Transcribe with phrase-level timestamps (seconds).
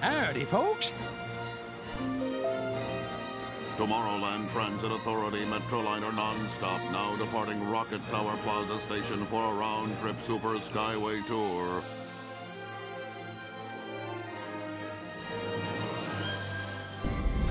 [0.00, 0.92] Howdy, folks.
[3.76, 10.58] Tomorrowland Transit Authority Metroliner nonstop now departing Rocket Tower Plaza Station for a round-trip Super
[10.72, 11.82] Skyway tour.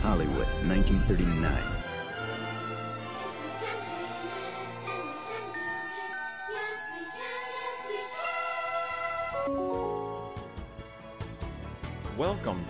[0.02, 1.77] Hollywood, 1939.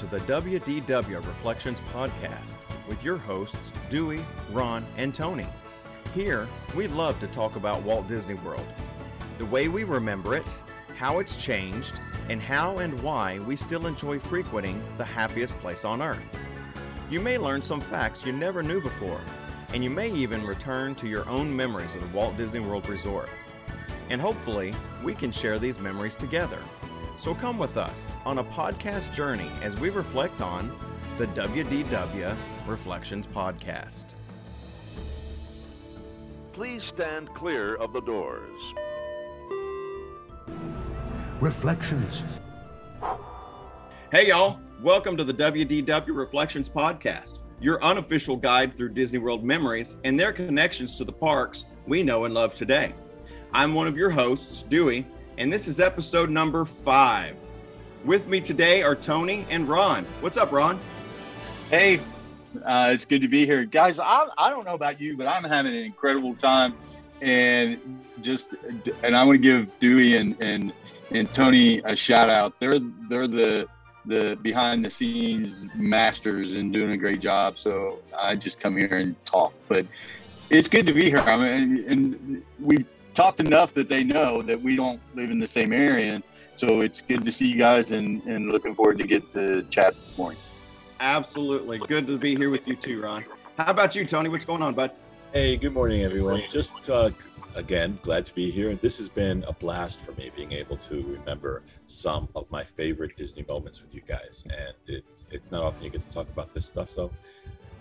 [0.10, 2.58] The WDW Reflections Podcast
[2.88, 5.46] with your hosts, Dewey, Ron, and Tony.
[6.14, 8.66] Here, we love to talk about Walt Disney World,
[9.38, 10.46] the way we remember it,
[10.96, 12.00] how it's changed,
[12.30, 16.24] and how and why we still enjoy frequenting the happiest place on earth.
[17.10, 19.22] You may learn some facts you never knew before,
[19.74, 23.30] and you may even return to your own memories of the Walt Disney World Resort.
[24.10, 26.60] And hopefully, we can share these memories together.
[27.20, 30.72] So come with us on a podcast journey as we reflect on
[31.18, 32.36] the WDW
[32.68, 34.14] Reflections Podcast.
[36.54, 38.62] Please stand clear of the doors.
[41.42, 42.22] Reflections.
[44.12, 44.60] Hey, y'all.
[44.84, 50.32] Welcome to the WDW Reflections Podcast, your unofficial guide through Disney World memories and their
[50.32, 52.94] connections to the parks we know and love today.
[53.54, 57.36] I'm one of your hosts, Dewey, and this is episode number five.
[58.06, 60.06] With me today are Tony and Ron.
[60.22, 60.80] What's up, Ron?
[61.70, 62.00] Hey,
[62.64, 64.00] uh, it's good to be here, guys.
[64.00, 66.74] I, I don't know about you, but I'm having an incredible time,
[67.22, 67.80] and
[68.22, 68.56] just
[69.04, 70.74] and I want to give Dewey and and
[71.12, 72.60] and Tony a shout out.
[72.60, 73.68] They're they're the
[74.06, 77.60] the behind the scenes masters and doing a great job.
[77.60, 79.86] So I just come here and talk, but
[80.50, 81.20] it's good to be here.
[81.20, 82.86] I mean, and we've
[83.18, 86.14] talked enough that they know that we don't live in the same area.
[86.14, 86.24] And
[86.56, 90.00] so it's good to see you guys and, and looking forward to get the chat
[90.00, 90.40] this morning.
[91.00, 91.80] Absolutely.
[91.80, 93.26] Good to be here with you too, Ron.
[93.58, 94.30] How about you, Tony?
[94.30, 94.92] What's going on, bud?
[95.34, 96.44] Hey, good morning, everyone.
[96.48, 97.10] Just uh,
[97.56, 98.70] again, glad to be here.
[98.70, 102.64] And this has been a blast for me being able to remember some of my
[102.64, 106.30] favorite Disney moments with you guys, and it's it's not often you get to talk
[106.30, 106.90] about this stuff.
[106.92, 107.12] So,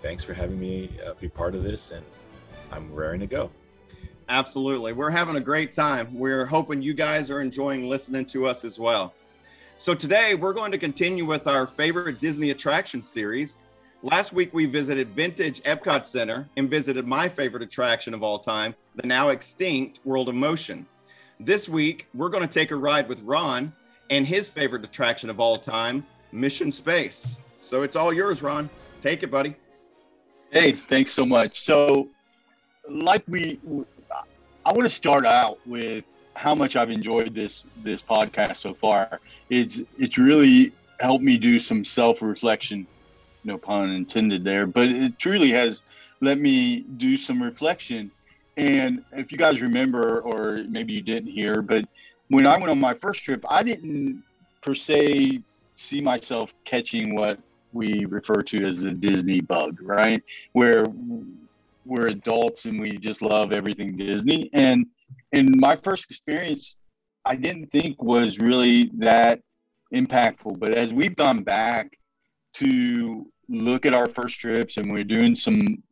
[0.00, 2.04] thanks for having me uh, be part of this, and
[2.72, 3.50] I'm raring to go.
[4.28, 4.92] Absolutely.
[4.92, 6.12] We're having a great time.
[6.12, 9.14] We're hoping you guys are enjoying listening to us as well.
[9.78, 13.60] So, today we're going to continue with our favorite Disney attraction series.
[14.02, 18.74] Last week we visited Vintage Epcot Center and visited my favorite attraction of all time,
[18.96, 20.86] the now extinct World of Motion.
[21.38, 23.72] This week we're going to take a ride with Ron
[24.10, 27.36] and his favorite attraction of all time, Mission Space.
[27.60, 28.68] So, it's all yours, Ron.
[29.00, 29.54] Take it, buddy.
[30.50, 31.60] Hey, thanks so much.
[31.60, 32.08] So,
[32.88, 33.60] like we,
[34.66, 36.04] I want to start out with
[36.34, 39.20] how much I've enjoyed this this podcast so far.
[39.48, 42.84] It's it's really helped me do some self reflection,
[43.44, 45.84] no pun intended there, but it truly has
[46.20, 48.10] let me do some reflection.
[48.56, 51.84] And if you guys remember, or maybe you didn't hear, but
[52.26, 54.24] when I went on my first trip, I didn't
[54.62, 55.42] per se
[55.76, 57.38] see myself catching what
[57.72, 60.24] we refer to as the Disney bug, right?
[60.54, 60.86] Where
[61.86, 64.50] we're adults and we just love everything Disney.
[64.52, 64.86] And
[65.32, 66.78] in my first experience,
[67.24, 69.40] I didn't think was really that
[69.94, 70.58] impactful.
[70.58, 71.98] But as we've gone back
[72.54, 75.82] to look at our first trips and we're doing some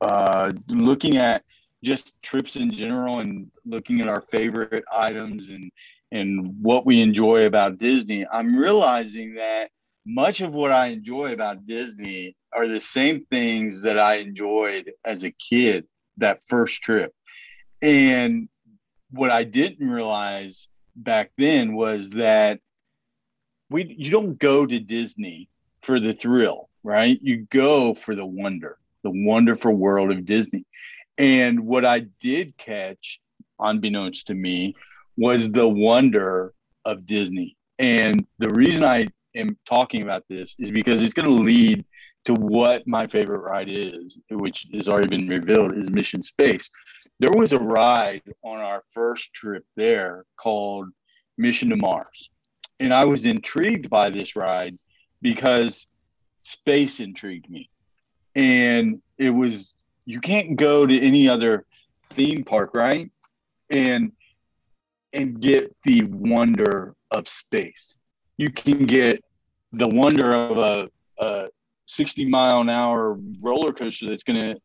[0.00, 1.42] uh, looking at
[1.82, 5.70] just trips in general and looking at our favorite items and
[6.12, 9.70] and what we enjoy about Disney, I'm realizing that
[10.06, 15.22] much of what I enjoy about Disney are the same things that I enjoyed as
[15.22, 15.86] a kid
[16.16, 17.14] that first trip.
[17.82, 18.48] And
[19.10, 22.60] what I didn't realize back then was that
[23.68, 25.48] we you don't go to Disney
[25.82, 27.18] for the thrill, right?
[27.22, 30.64] You go for the wonder, the wonderful world of Disney.
[31.18, 33.20] And what I did catch,
[33.58, 34.74] unbeknownst to me,
[35.16, 37.56] was the wonder of Disney.
[37.78, 41.84] And the reason I am talking about this is because it's going to lead
[42.26, 46.68] to what my favorite ride is, which has already been revealed, is Mission Space.
[47.18, 50.88] There was a ride on our first trip there called
[51.38, 52.30] Mission to Mars.
[52.78, 54.78] And I was intrigued by this ride
[55.22, 55.86] because
[56.42, 57.70] space intrigued me.
[58.34, 59.74] And it was,
[60.04, 61.64] you can't go to any other
[62.10, 63.10] theme park, right?
[63.70, 64.12] And
[65.12, 67.96] and get the wonder of space.
[68.36, 69.24] You can get
[69.72, 71.48] the wonder of a, a
[71.86, 74.60] 60 mile an hour roller coaster that's going to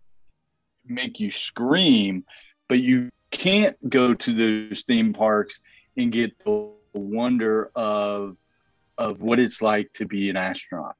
[0.86, 2.26] make you scream,
[2.68, 4.34] but you can't go to
[4.70, 5.60] those theme parks
[5.98, 8.38] and get the wonder of
[8.98, 10.96] of what it's like to be an astronaut.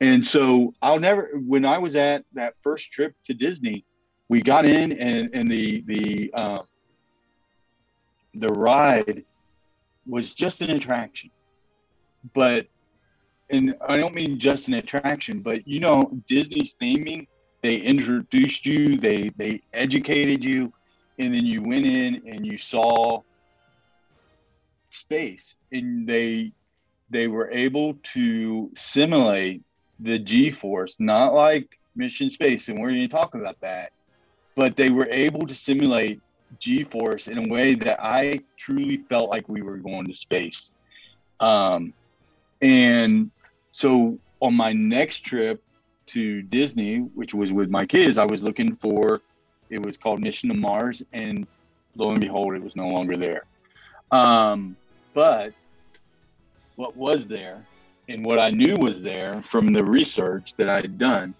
[0.00, 3.84] And so I'll never when I was at that first trip to Disney,
[4.28, 6.66] we got in and and the the um,
[8.34, 9.24] the ride
[10.06, 11.30] was just an attraction.
[12.34, 12.66] But
[13.52, 17.26] and I don't mean just an attraction, but you know, Disney's theming,
[17.62, 20.72] they introduced you, they they educated you,
[21.18, 23.20] and then you went in and you saw
[24.88, 26.52] space and they
[27.08, 29.62] they were able to simulate
[30.00, 31.66] the g-force not like
[31.96, 33.90] mission space and we're going to talk about that
[34.54, 36.20] but they were able to simulate
[36.58, 40.70] g-force in a way that i truly felt like we were going to space.
[41.40, 41.92] Um,
[42.60, 43.32] and
[43.72, 45.62] so on my next trip
[46.06, 49.20] to disney which was with my kids i was looking for
[49.70, 51.46] it was called mission to mars and
[51.96, 53.44] lo and behold it was no longer there
[54.10, 54.76] um,
[55.14, 55.54] but
[56.76, 57.64] what was there
[58.08, 61.34] and what I knew was there from the research that I had done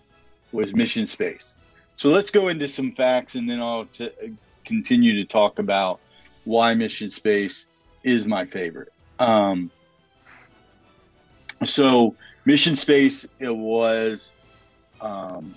[0.52, 1.54] was mission space.
[1.96, 4.10] So let's go into some facts and then I'll t-
[4.64, 6.00] continue to talk about
[6.44, 7.66] why mission space
[8.02, 8.92] is my favorite.
[9.18, 9.70] Um,
[11.64, 12.14] so
[12.44, 14.32] mission space it was
[15.00, 15.54] um,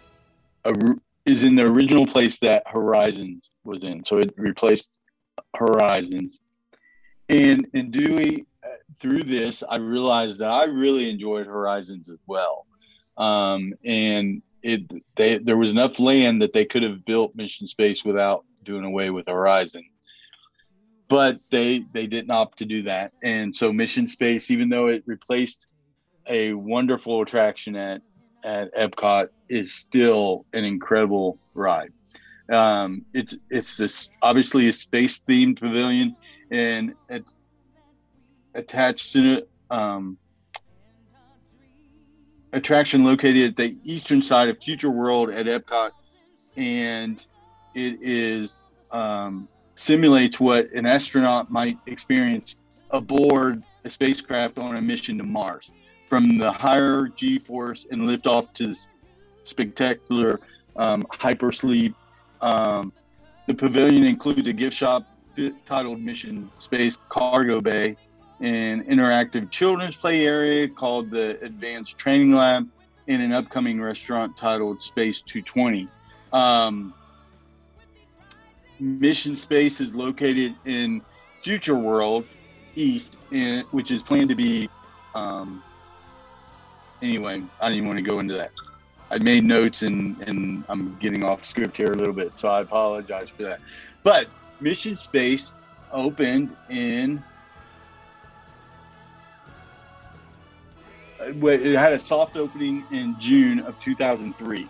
[0.64, 0.74] a,
[1.26, 4.04] is in the original place that Horizons was in.
[4.06, 4.90] So it replaced
[5.56, 6.40] Horizons
[7.30, 8.68] and and Dewey, uh,
[9.00, 12.66] through this, I realized that I really enjoyed Horizons as well.
[13.18, 14.84] Um, and it
[15.16, 19.10] they, there was enough land that they could have built Mission Space without doing away
[19.10, 19.84] with Horizon.
[21.08, 25.04] But they they didn't opt to do that, and so Mission Space, even though it
[25.06, 25.68] replaced
[26.28, 28.02] a wonderful attraction at
[28.44, 31.92] at Epcot, is still an incredible ride.
[32.50, 36.16] Um, it's it's this obviously a space themed pavilion
[36.52, 37.38] and it's
[38.54, 40.18] attached to um,
[42.54, 45.92] attraction located at the eastern side of Future World at Epcot,
[46.56, 47.26] and
[47.74, 52.56] it is um, simulates what an astronaut might experience
[52.92, 55.72] aboard a spacecraft on a mission to Mars.
[56.08, 58.86] From the higher G-force and liftoff to the
[59.44, 60.40] spectacular
[60.76, 61.94] um, hypersleep.
[62.42, 62.94] Um,
[63.48, 65.06] the pavilion includes a gift shop,
[65.66, 67.98] titled Mission Space Cargo Bay,
[68.40, 72.68] an interactive children's play area called the Advanced Training Lab,
[73.08, 75.88] and an upcoming restaurant titled Space 220.
[76.34, 76.94] Um,
[78.80, 81.02] Mission Space is located in
[81.40, 82.26] Future World
[82.76, 84.70] East, in, which is planned to be.
[85.14, 85.64] Um,
[87.02, 88.52] anyway, I didn't want to go into that.
[89.12, 92.62] I made notes and, and I'm getting off script here a little bit, so I
[92.62, 93.60] apologize for that.
[94.04, 94.28] But
[94.60, 95.54] Mission Space
[95.92, 97.24] opened in
[101.20, 104.70] it had a soft opening in June of 2003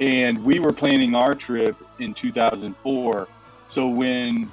[0.00, 3.28] and we were planning our trip in 2004
[3.68, 4.52] so when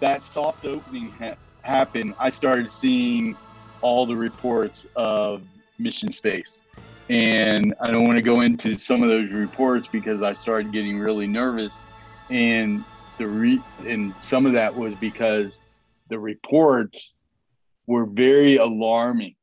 [0.00, 3.38] that soft opening ha- happened I started seeing
[3.80, 5.42] all the reports of
[5.78, 6.58] mission space
[7.10, 10.98] and I don't want to go into some of those reports because I started getting
[10.98, 11.78] really nervous
[12.30, 12.84] and
[13.18, 15.58] the re- and some of that was because
[16.08, 17.12] the reports
[17.86, 19.34] were very alarming.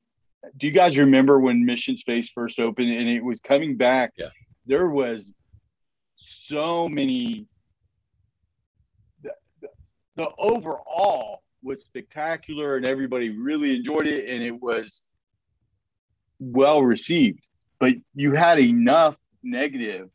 [0.57, 4.11] Do you guys remember when Mission Space first opened and it was coming back?
[4.17, 4.29] Yeah.
[4.65, 5.31] There was
[6.15, 7.45] so many
[9.21, 9.69] the, the,
[10.15, 15.03] the overall was spectacular and everybody really enjoyed it and it was
[16.41, 17.39] well received.
[17.79, 20.09] But you had enough negative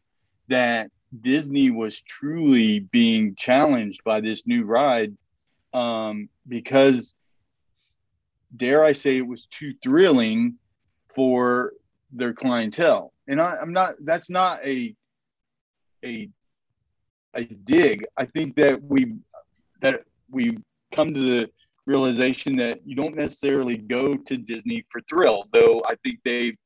[0.49, 0.91] that
[1.21, 5.17] Disney was truly being challenged by this new ride
[5.73, 7.15] um, because,
[8.57, 10.57] dare I say, it was too thrilling
[11.15, 11.73] for
[12.13, 13.13] their clientele.
[13.29, 13.95] And I, I'm not.
[14.05, 14.95] That's not a
[16.05, 16.29] a
[17.35, 18.07] a dig.
[18.17, 19.15] I think that we
[19.81, 20.59] that we've
[20.95, 21.51] come to the
[21.87, 26.57] realization that you don't necessarily go to Disney for thrill, though I think they've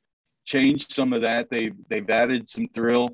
[0.45, 1.51] changed some of that.
[1.51, 3.09] They've they've added some thrill.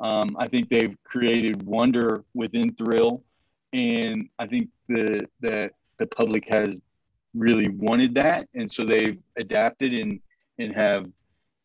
[0.00, 3.22] Um, I think they've created wonder within Thrill,
[3.72, 6.80] and I think the that the public has
[7.34, 10.20] really wanted that, and so they've adapted and
[10.58, 11.06] and have.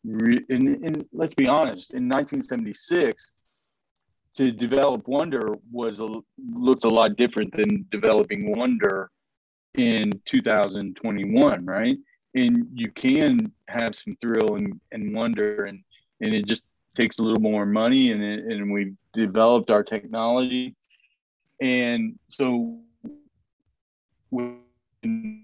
[0.04, 3.32] Re- and, and let's be honest, in 1976,
[4.36, 6.08] to develop wonder was a,
[6.54, 9.10] looks a lot different than developing wonder
[9.78, 11.96] in 2021, right?
[12.34, 15.82] And you can have some thrill and, and wonder, and
[16.20, 16.62] and it just
[16.96, 20.74] takes a little more money and, and we've developed our technology.
[21.60, 22.80] And so
[24.30, 24.60] when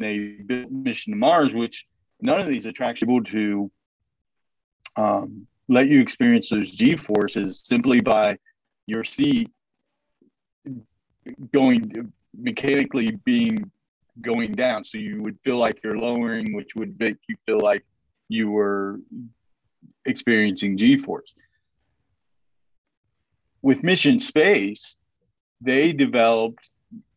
[0.00, 1.86] they built Mission to Mars, which
[2.20, 3.70] none of these attractions able to
[4.96, 8.38] um, let you experience those G forces simply by
[8.86, 9.50] your seat
[11.52, 13.70] going mechanically being
[14.20, 14.84] going down.
[14.84, 17.84] So you would feel like you're lowering, which would make you feel like
[18.28, 19.00] you were
[20.04, 21.34] experiencing G force.
[23.62, 24.96] With Mission Space,
[25.60, 26.68] they developed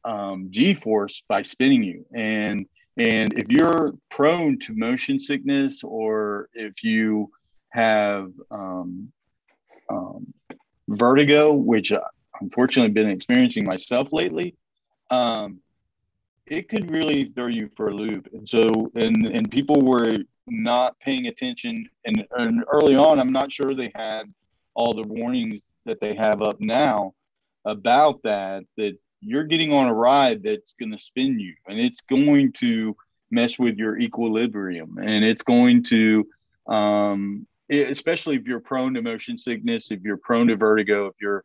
[0.06, 2.06] um, G force by spinning you.
[2.14, 7.30] And and if you're prone to motion sickness or if you
[7.70, 9.12] have um,
[9.90, 10.34] um,
[10.88, 12.00] vertigo, which I
[12.42, 14.56] unfortunately been experiencing myself lately,
[15.12, 15.60] um,
[16.48, 18.28] it could really throw you for a loop.
[18.34, 21.90] And so, and and people were not paying attention.
[22.06, 24.34] And, and early on, I'm not sure they had
[24.74, 27.14] all the warnings that they have up now
[27.66, 28.64] about that.
[28.78, 32.96] That you're getting on a ride that's going to spin you, and it's going to
[33.30, 36.28] mess with your equilibrium, and it's going to
[36.68, 41.44] um, especially if you're prone to motion sickness, if you're prone to vertigo, if you're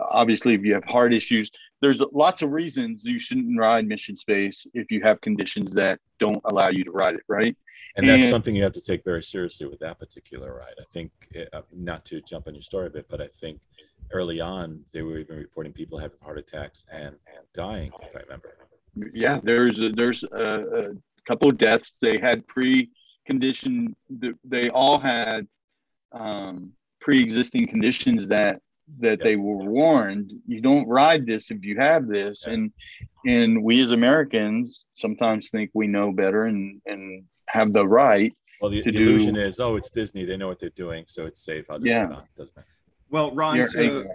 [0.00, 1.50] obviously if you have heart issues,
[1.80, 6.40] there's lots of reasons you shouldn't ride mission space if you have conditions that don't
[6.44, 7.56] allow you to ride it, right?
[7.96, 10.74] And that's and, something you have to take very seriously with that particular ride.
[10.80, 11.10] I think,
[11.52, 13.60] uh, not to jump on your story a bit, but I think
[14.12, 18.20] early on they were even reporting people having heart attacks and, and dying, if I
[18.20, 18.54] remember.
[19.12, 20.94] Yeah, there's a, there's a, a
[21.26, 21.92] couple of deaths.
[22.00, 22.90] They had pre
[23.26, 23.94] condition
[24.44, 25.46] they all had
[26.12, 28.60] um, pre-existing conditions that
[28.98, 32.46] that they were warned you don't ride this if you have this.
[32.46, 32.72] And
[33.26, 38.70] and we as americans sometimes think we know better and and have the right well
[38.70, 40.24] the, the do, illusion is oh it's disney.
[40.24, 41.66] They know what they're doing so it's safe.
[41.70, 42.20] I'll just yeah.
[42.36, 42.68] doesn't matter.
[43.10, 44.06] Well ron to,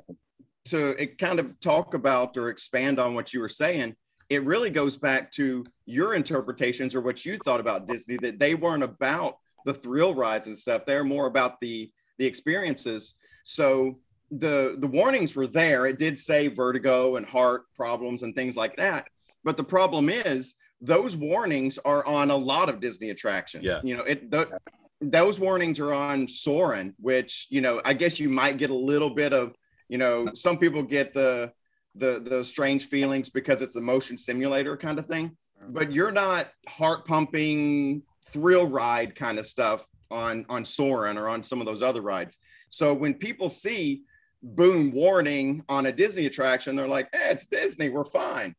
[0.65, 3.95] to it kind of talk about or expand on what you were saying
[4.29, 8.55] it really goes back to your interpretations or what you thought about Disney that they
[8.55, 10.85] weren't about the thrill rides and stuff.
[10.85, 13.13] They're more about the the experiences.
[13.43, 13.99] So
[14.31, 15.85] the the warnings were there.
[15.85, 19.07] It did say vertigo and heart problems and things like that.
[19.43, 23.63] But the problem is those warnings are on a lot of Disney attractions.
[23.63, 23.79] Yeah.
[23.83, 24.59] You know, it the,
[24.99, 29.09] those warnings are on Soarin', which you know, I guess you might get a little
[29.09, 29.55] bit of,
[29.87, 31.53] you know, some people get the
[31.95, 35.37] the the strange feelings because it's a motion simulator kind of thing.
[35.69, 41.43] But you're not heart pumping thrill ride kind of stuff on on Soarin' or on
[41.43, 42.37] some of those other rides.
[42.69, 44.03] So when people see
[44.43, 48.55] boom warning on a Disney attraction, they're like, eh, it's Disney, we're fine.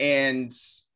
[0.00, 0.52] And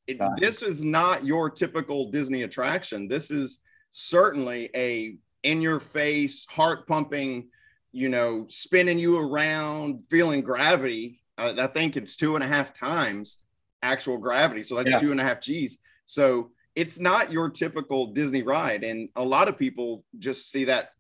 [0.07, 3.09] it, this is not your typical Disney attraction.
[3.09, 3.61] This is
[3.91, 7.49] certainly a in your face, heart pumping,
[7.91, 12.77] you know, spinning you around, feeling gravity uh, I think it's two and a half
[12.79, 13.39] times
[13.83, 14.63] actual gravity.
[14.63, 14.99] So that's yeah.
[14.99, 15.79] two and a half G's.
[16.05, 18.85] So it's not your typical Disney ride.
[18.85, 20.91] And a lot of people just see that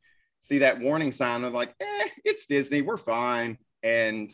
[0.42, 3.56] see that warning sign and like, eh, it's Disney, we're fine.
[3.82, 4.30] And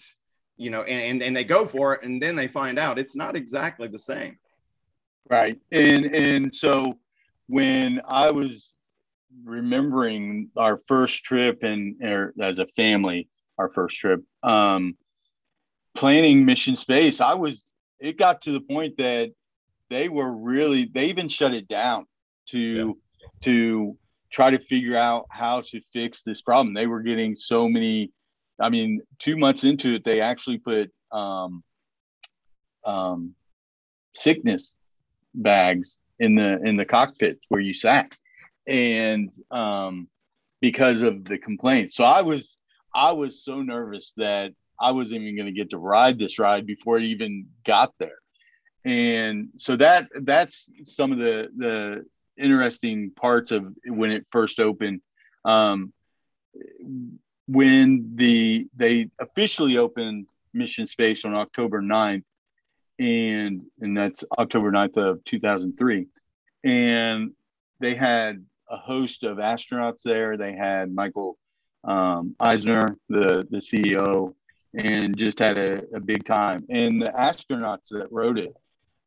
[0.57, 3.15] you know, and, and, and they go for it and then they find out it's
[3.15, 4.37] not exactly the same.
[5.31, 5.61] Right.
[5.71, 6.99] And and so
[7.47, 8.75] when I was
[9.45, 14.97] remembering our first trip and er, as a family, our first trip, um,
[15.99, 17.65] planning mission space i was
[17.99, 19.33] it got to the point that
[19.91, 22.07] they were really they even shut it down
[22.47, 23.27] to yeah.
[23.43, 23.97] to
[24.30, 26.75] try to figure out how to fix this problem.
[26.75, 28.12] They were getting so many
[28.61, 31.62] i mean two months into it they actually put um,
[32.85, 33.35] um,
[34.14, 34.76] sickness
[35.32, 38.16] bags in the in the cockpit where you sat.
[38.66, 40.08] And um,
[40.61, 42.58] because of the complaints so i was
[42.94, 46.66] i was so nervous that I wasn't even going to get to ride this ride
[46.66, 48.18] before it even got there.
[48.85, 52.04] And so that that's some of the the
[52.38, 55.00] interesting parts of when it first opened.
[55.45, 55.92] Um,
[57.47, 62.25] when the they officially opened Mission Space on October 9th,
[62.99, 66.07] and and that's October 9th of 2003.
[66.64, 67.33] And
[67.80, 70.37] they had a host of astronauts there.
[70.37, 71.38] They had Michael
[71.85, 74.35] um, Eisner, the the CEO,
[74.75, 76.66] and just had a, a big time.
[76.68, 78.54] And the astronauts that rode it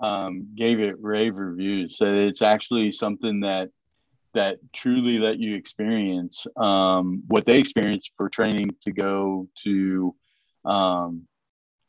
[0.02, 1.98] um, gave it rave reviews.
[1.98, 3.70] So it's actually something that
[4.34, 10.16] that truly let you experience um, what they experienced for training to go to
[10.64, 11.28] um,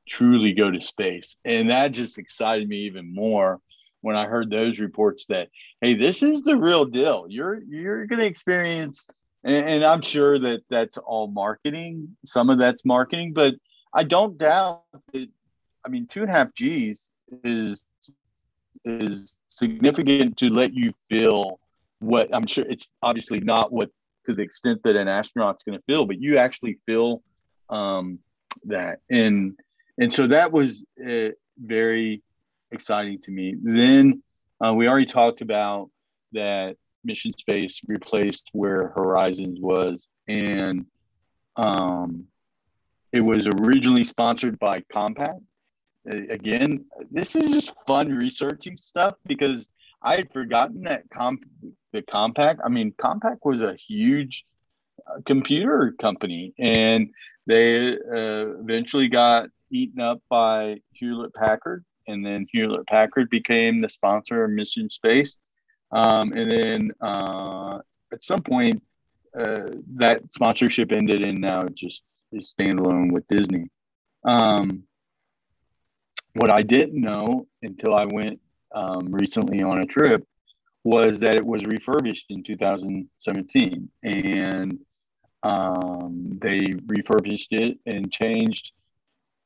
[0.08, 1.36] truly go to space.
[1.44, 3.60] And that just excited me even more
[4.00, 5.48] when I heard those reports that
[5.80, 7.26] hey, this is the real deal.
[7.28, 9.06] You're you're going to experience
[9.44, 12.16] and, and I'm sure that that's all marketing.
[12.24, 13.54] Some of that's marketing, but
[13.94, 15.28] I don't doubt that.
[15.84, 17.08] I mean, two and a half G's
[17.42, 17.82] is
[18.84, 21.58] is significant to let you feel
[22.00, 23.90] what I'm sure it's obviously not what
[24.26, 27.22] to the extent that an astronaut's going to feel, but you actually feel
[27.70, 28.18] um,
[28.64, 29.58] that, and
[29.98, 32.22] and so that was uh, very
[32.70, 33.56] exciting to me.
[33.62, 34.22] Then
[34.64, 35.90] uh, we already talked about
[36.32, 40.86] that mission space replaced where Horizons was, and
[41.56, 42.24] um,
[43.12, 45.38] it was originally sponsored by Compaq.
[46.06, 49.68] Again, this is just fun researching stuff because
[50.02, 51.44] I had forgotten that comp
[51.92, 52.58] the Compaq.
[52.64, 54.44] I mean, Compaq was a huge
[55.06, 57.10] uh, computer company, and
[57.46, 63.88] they uh, eventually got eaten up by Hewlett Packard, and then Hewlett Packard became the
[63.88, 65.36] sponsor of Mission Space.
[65.92, 67.78] Um, and then uh,
[68.12, 68.82] at some point,
[69.38, 73.70] uh, that sponsorship ended, and now it just is standalone with Disney.
[74.24, 74.84] Um,
[76.34, 78.40] what I didn't know until I went
[78.74, 80.26] um, recently on a trip
[80.84, 84.78] was that it was refurbished in 2017 and
[85.42, 88.72] um, they refurbished it and changed.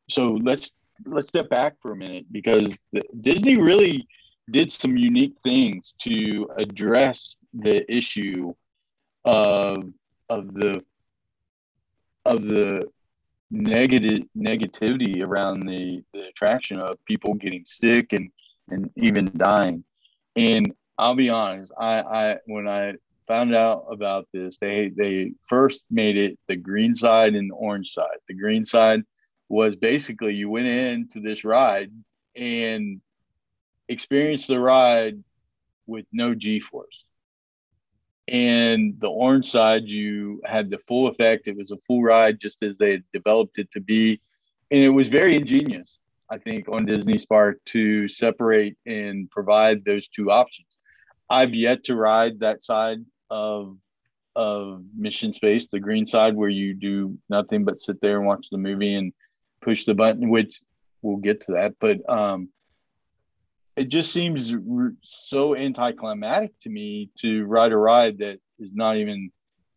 [0.09, 0.73] So let's
[1.05, 4.07] let's step back for a minute because the, disney really
[4.50, 8.55] did some unique things to address the issue
[9.25, 9.93] of
[10.31, 10.83] of the
[12.25, 12.88] of the
[13.50, 18.31] negative negativity around the, the attraction of people getting sick and
[18.69, 19.85] and even dying.
[20.35, 22.95] And I'll be honest, I, I when I
[23.29, 27.93] found out about this, they they first made it the green side and the orange
[27.93, 28.19] side.
[28.29, 29.03] The green side
[29.49, 31.93] was basically you went into this ride
[32.35, 33.00] and
[33.88, 35.23] experienced the ride
[35.87, 37.06] with no G force.
[38.28, 41.47] And the orange side, you had the full effect.
[41.47, 44.21] It was a full ride, just as they developed it to be.
[44.71, 45.99] And it was very ingenious.
[46.28, 50.76] I think, on Disney's part to separate and provide those two options.
[51.30, 53.76] I've yet to ride that side of
[54.35, 58.49] of Mission Space, the green side, where you do nothing but sit there and watch
[58.50, 59.12] the movie and
[59.62, 60.60] push the button, which
[61.00, 61.75] we'll get to that.
[61.80, 62.50] But um,
[63.76, 64.52] it just seems
[65.02, 69.30] so anticlimactic to me to ride a ride that is not even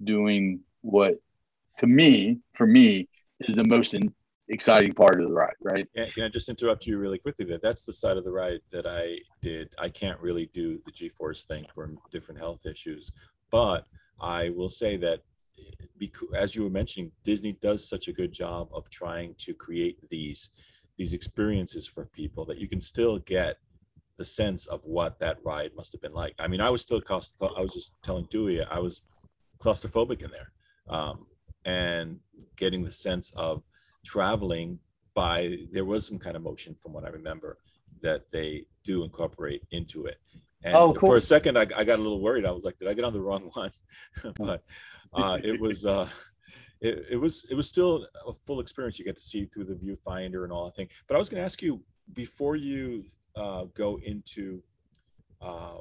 [0.04, 1.16] doing what,
[1.80, 3.08] to me, for me,
[3.42, 4.14] is the most in,
[4.48, 5.88] exciting part of the ride, right?
[5.96, 7.46] Can, I just interrupt you really quickly?
[7.46, 9.70] That that's the side of the ride that I did.
[9.78, 13.12] I can't really do the G-force thing for different health issues,
[13.52, 13.86] but
[14.20, 15.22] I will say that
[16.36, 20.50] as you were mentioning, Disney does such a good job of trying to create these
[20.98, 23.58] these experiences for people that you can still get
[24.20, 26.36] the sense of what that ride must have been like.
[26.38, 27.58] I mean, I was still claustrophobic.
[27.58, 29.04] I was just telling Dewey I was
[29.60, 30.52] claustrophobic in there,
[30.90, 31.26] um,
[31.66, 32.20] and
[32.58, 33.64] getting the sense of
[34.06, 34.78] traveling
[35.16, 37.58] by there was some kind of motion from what I remember
[38.02, 40.18] that they do incorporate into it.
[40.64, 41.10] And oh, cool.
[41.10, 42.46] for a second, I, I, got a little worried.
[42.46, 43.72] I was like, did I get on the wrong one?
[44.36, 44.64] but
[45.14, 46.10] uh, it was uh,
[46.82, 49.00] it, it was it was still a full experience.
[49.00, 50.90] You get to see through the viewfinder and all that thing.
[51.08, 51.82] But I was going to ask you
[52.14, 53.06] before you
[53.40, 54.62] uh, go into
[55.42, 55.78] uh,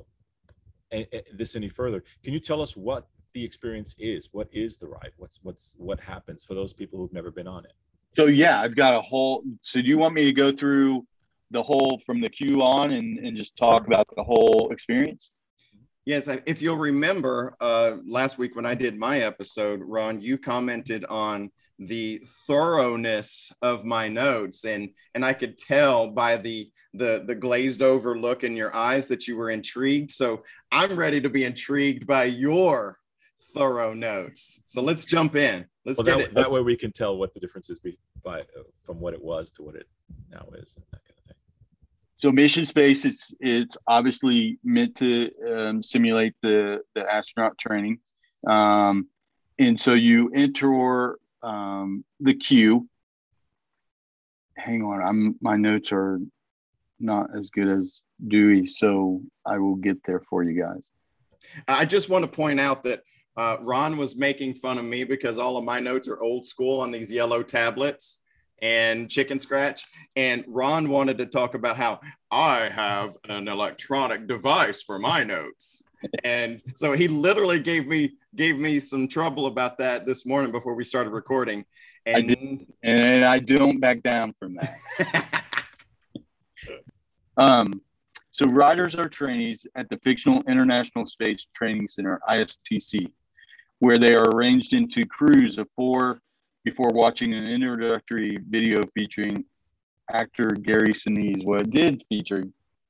[0.92, 2.02] a, a, this any further.
[2.22, 4.28] Can you tell us what the experience is?
[4.32, 5.12] What is the ride?
[5.16, 7.72] What's what's what happens for those people who've never been on it?
[8.16, 9.44] So yeah, I've got a whole.
[9.62, 11.06] So do you want me to go through
[11.50, 15.32] the whole from the queue on and, and just talk about the whole experience?
[16.04, 21.04] Yes, if you'll remember uh, last week when I did my episode, Ron, you commented
[21.04, 27.34] on the thoroughness of my notes, and and I could tell by the the the
[27.34, 30.10] glazed over look in your eyes that you were intrigued.
[30.10, 32.98] So I'm ready to be intrigued by your
[33.54, 34.60] thorough notes.
[34.66, 35.66] So let's jump in.
[35.84, 36.34] Let's well, get that, it.
[36.34, 38.44] That way we can tell what the difference is be, by
[38.84, 39.88] from what it was to what it
[40.30, 41.36] now is, and that kind of thing.
[42.16, 48.00] So mission space, it's it's obviously meant to um, simulate the the astronaut training,
[48.46, 49.06] um,
[49.58, 52.88] and so you enter um, the queue.
[54.56, 56.18] Hang on, I'm my notes are
[57.00, 60.90] not as good as Dewey, so I will get there for you guys.
[61.66, 63.02] I just want to point out that
[63.36, 66.80] uh, Ron was making fun of me because all of my notes are old school
[66.80, 68.18] on these yellow tablets
[68.60, 69.84] and chicken scratch.
[70.16, 75.82] And Ron wanted to talk about how I have an electronic device for my notes.
[76.24, 80.74] And so he literally gave me gave me some trouble about that this morning before
[80.74, 81.64] we started recording.
[82.06, 85.44] And I and I don't back down from that.
[87.36, 87.82] um,
[88.30, 93.10] so riders are trainees at the Fictional International Space Training Center (ISTC)
[93.80, 96.20] where they are arranged into crews of four
[96.64, 99.44] before watching an introductory video featuring
[100.10, 101.44] actor Gary Sinise.
[101.44, 102.44] Well, it did feature,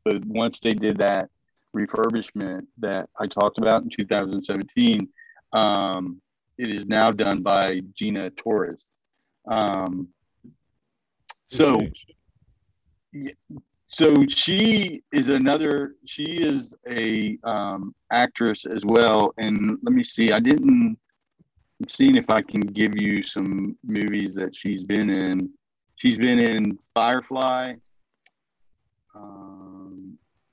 [0.05, 1.29] but once they did that,
[1.77, 5.09] refurbishment that I talked about in 2017.
[5.53, 6.21] Um,
[6.59, 8.87] it is now done by Gina Torres.
[9.51, 10.09] Um,
[11.49, 11.81] so,
[13.87, 15.95] so she is another.
[16.05, 19.33] She is a um, actress as well.
[19.39, 20.33] And let me see.
[20.33, 20.99] I didn't.
[21.81, 25.51] I'm seeing if I can give you some movies that she's been in.
[25.97, 27.75] She's been in Firefly.
[29.15, 29.88] Um,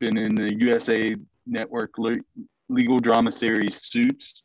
[0.05, 1.15] been in the USA
[1.47, 2.15] Network le-
[2.69, 4.43] legal drama series Suits.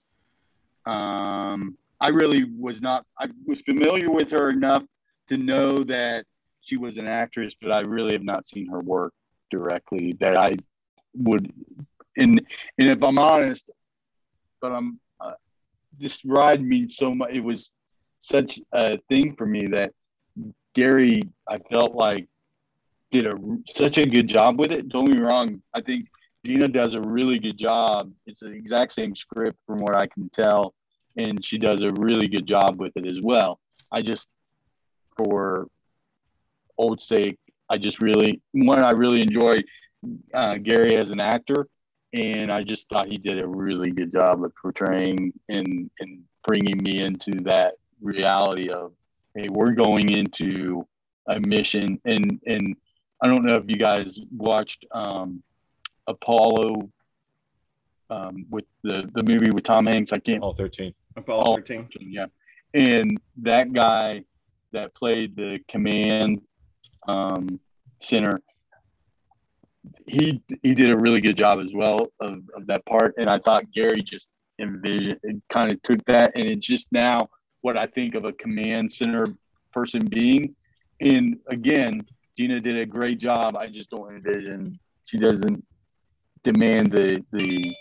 [0.86, 3.04] Um, I really was not.
[3.18, 4.84] I was familiar with her enough
[5.28, 6.24] to know that
[6.62, 9.12] she was an actress, but I really have not seen her work
[9.50, 10.16] directly.
[10.20, 10.54] That I
[11.14, 11.52] would,
[12.16, 12.40] and
[12.78, 13.70] and if I'm honest,
[14.62, 15.32] but I'm uh,
[15.98, 17.30] this ride means so much.
[17.32, 17.72] It was
[18.20, 19.92] such a thing for me that
[20.74, 22.28] Gary, I felt like
[23.10, 24.88] did a such a good job with it.
[24.88, 25.62] Don't me wrong.
[25.74, 26.06] I think
[26.44, 28.12] Gina does a really good job.
[28.26, 30.74] It's the exact same script from what I can tell,
[31.16, 33.60] and she does a really good job with it as well.
[33.92, 34.30] I just,
[35.16, 35.66] for
[36.78, 39.62] old sake, I just really one I really enjoy
[40.32, 41.68] uh, Gary as an actor,
[42.12, 46.82] and I just thought he did a really good job of portraying and and bringing
[46.82, 48.92] me into that reality of
[49.34, 50.86] hey, we're going into
[51.26, 52.76] a mission, and and
[53.22, 55.42] I don't know if you guys watched um,
[56.06, 56.90] Apollo
[58.08, 60.12] um, with the the movie with Tom Hanks.
[60.12, 60.42] I can't.
[60.42, 60.92] All 13.
[61.16, 61.88] Apollo 13.
[62.02, 62.26] Yeah,
[62.74, 64.24] and that guy
[64.72, 66.40] that played the command
[67.08, 67.60] um,
[68.00, 68.40] center,
[70.06, 73.14] he he did a really good job as well of, of that part.
[73.18, 74.28] And I thought Gary just
[74.60, 75.18] envisioned,
[75.50, 77.28] kind of took that, and it's just now
[77.62, 79.26] what I think of a command center
[79.72, 80.54] person being.
[81.00, 82.02] And again,
[82.36, 83.56] Gina did a great job.
[83.56, 85.64] I just don't envision she doesn't
[86.42, 87.74] demand the the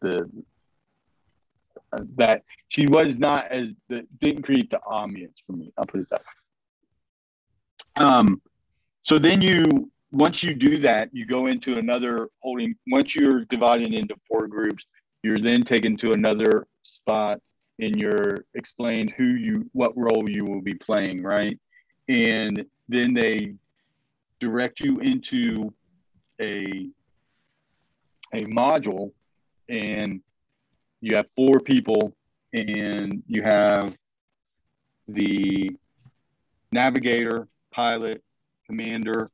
[0.00, 0.30] the
[1.92, 5.72] uh, that she was not as the didn't create the ambiance for me.
[5.76, 8.04] I'll put it that way.
[8.04, 8.40] Um,
[9.02, 12.74] so then you once you do that, you go into another holding.
[12.86, 14.86] Once you're divided into four groups,
[15.22, 17.40] you're then taken to another spot,
[17.80, 21.58] and you're explained who you what role you will be playing, right?
[22.08, 23.54] And then they
[24.40, 25.72] direct you into
[26.40, 26.88] a
[28.34, 29.10] a module
[29.68, 30.20] and
[31.00, 32.12] you have four people
[32.52, 33.96] and you have
[35.08, 35.70] the
[36.72, 38.22] navigator pilot
[38.66, 39.30] commander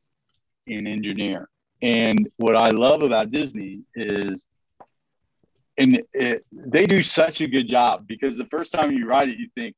[0.68, 1.48] and engineer.
[1.82, 4.46] And what i love about disney is
[5.76, 9.38] and it, they do such a good job because the first time you ride it
[9.38, 9.74] you think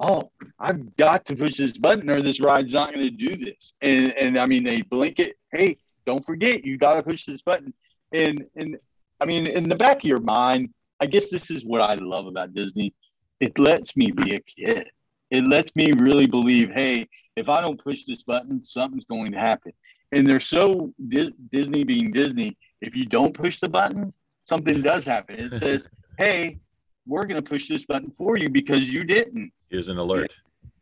[0.00, 3.74] oh i've got to push this button or this ride's not going to do this
[3.82, 7.42] and and i mean they blink it hey don't forget you got to push this
[7.42, 7.72] button
[8.12, 8.78] and and
[9.20, 12.26] I mean, in the back of your mind, I guess this is what I love
[12.26, 12.94] about Disney.
[13.38, 14.90] It lets me be a kid.
[15.30, 19.38] It lets me really believe, hey, if I don't push this button, something's going to
[19.38, 19.72] happen.
[20.12, 22.56] And they're so Disney being Disney.
[22.80, 24.12] If you don't push the button,
[24.44, 25.38] something does happen.
[25.38, 25.86] It says,
[26.18, 26.58] hey,
[27.06, 29.52] we're going to push this button for you because you didn't.
[29.70, 30.36] Here's an alert.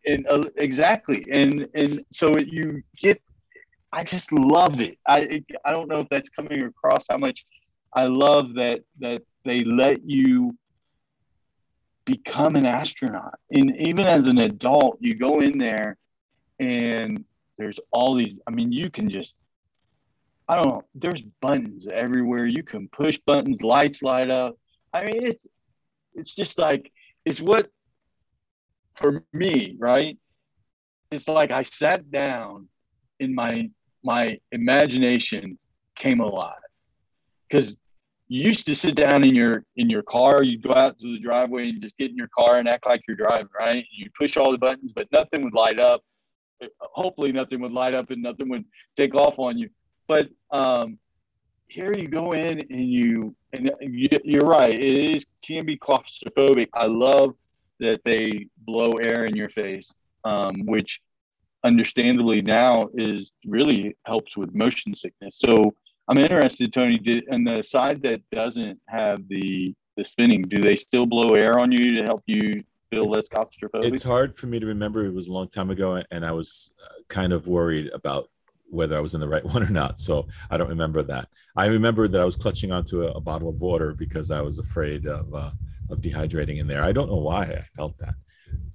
[0.07, 3.21] And, and uh, exactly, and and so it, you get
[3.93, 4.99] I just love it.
[5.07, 7.45] I I don't know if that's coming across how much
[7.95, 10.57] I love that that they let you
[12.05, 13.39] become an astronaut.
[13.51, 15.97] And even as an adult, you go in there
[16.59, 17.25] and
[17.57, 19.37] there's all these I mean you can just
[20.51, 22.47] I don't know, there's buttons everywhere.
[22.47, 24.57] You can push buttons, lights light up.
[24.95, 25.47] I mean it's
[26.15, 26.93] it's just like
[27.25, 27.71] it's what
[28.99, 30.19] for me, right?
[31.11, 32.69] It's like I sat down
[33.21, 33.71] in my
[34.05, 35.59] my imagination
[35.97, 36.55] came alive.
[37.49, 37.77] Because
[38.29, 41.21] you used to sit down in your in your car you'd go out to the
[41.21, 43.85] driveway and just get in your car and act like you're driving right?
[43.91, 46.03] You push all the buttons but nothing would light up.
[46.81, 48.65] Hopefully nothing would light up and nothing would
[48.97, 49.71] take off on you.
[50.07, 50.99] But um
[51.69, 56.69] here you go in and you and you, you're right it is can be claustrophobic.
[56.75, 57.35] I love
[57.81, 61.01] that they blow air in your face um, which
[61.65, 65.39] understandably now is really helps with motion sickness.
[65.39, 65.75] So
[66.09, 70.77] I'm interested, Tony, did, and the side that doesn't have the the spinning, do they
[70.77, 73.93] still blow air on you to help you feel it's, less claustrophobic?
[73.93, 75.05] It's hard for me to remember.
[75.05, 78.31] It was a long time ago, and I was uh, kind of worried about
[78.71, 80.01] whether I was in the right one or not.
[80.01, 81.29] So I don't remember that.
[81.57, 84.59] I remember that I was clutching onto a, a bottle of water because I was
[84.59, 85.51] afraid of uh,
[85.91, 86.83] of dehydrating in there.
[86.83, 88.15] I don't know why I felt that.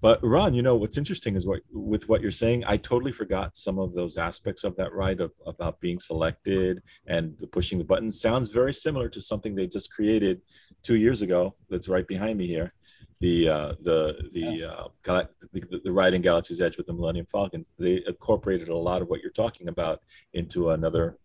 [0.01, 2.63] But Ron, you know what's interesting is what with what you're saying.
[2.67, 7.37] I totally forgot some of those aspects of that ride of, about being selected and
[7.39, 8.19] the pushing the buttons.
[8.19, 10.41] Sounds very similar to something they just created
[10.81, 11.55] two years ago.
[11.69, 12.73] That's right behind me here.
[13.19, 14.67] The uh, the the, yeah.
[14.67, 15.23] uh,
[15.53, 17.71] the the ride in Galaxy's Edge with the Millennium Falcons.
[17.79, 20.01] They incorporated a lot of what you're talking about
[20.33, 21.17] into another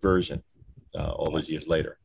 [0.00, 0.42] version
[0.94, 1.98] uh, all those years later.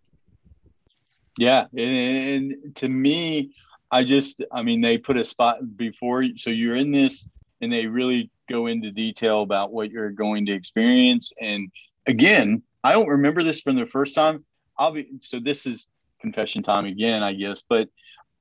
[1.37, 3.51] Yeah, and, and to me,
[3.91, 7.29] I just, I mean, they put a spot before, so you're in this,
[7.61, 11.31] and they really go into detail about what you're going to experience.
[11.39, 11.71] And
[12.05, 14.45] again, I don't remember this from the first time.
[14.79, 15.87] I'll be so this is
[16.21, 17.63] confession time again, I guess.
[17.67, 17.89] But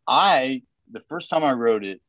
[0.07, 2.01] I, the first time I rode it,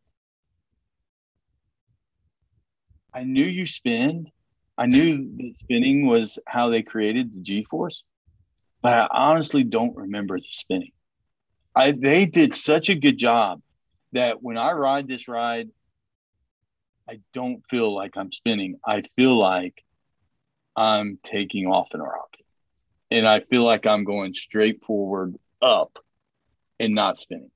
[3.14, 4.32] I knew you spin.
[4.78, 8.04] I knew that spinning was how they created the G force,
[8.82, 10.92] but I honestly don't remember the spinning.
[11.76, 13.62] I they did such a good job
[14.14, 15.70] that when I ride this ride,
[17.10, 18.80] I don't feel like I'm spinning.
[18.86, 19.84] I feel like
[20.76, 22.46] I'm taking off in a rocket.
[23.10, 25.98] And I feel like I'm going straight forward up
[26.80, 27.52] and not spinning.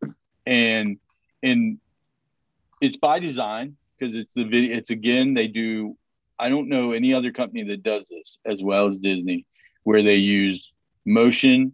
[0.45, 0.97] And
[1.43, 1.77] and
[2.81, 5.95] it's by design because it's the video it's again they do
[6.39, 9.45] I don't know any other company that does this as well as Disney
[9.83, 10.71] where they use
[11.05, 11.73] motion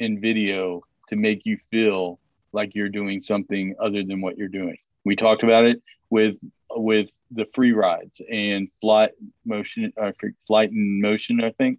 [0.00, 2.18] and video to make you feel
[2.52, 4.76] like you're doing something other than what you're doing.
[5.04, 6.36] We talked about it with
[6.70, 9.12] with the free rides and flight
[9.44, 10.12] motion, uh,
[10.46, 11.78] flight and motion, I think,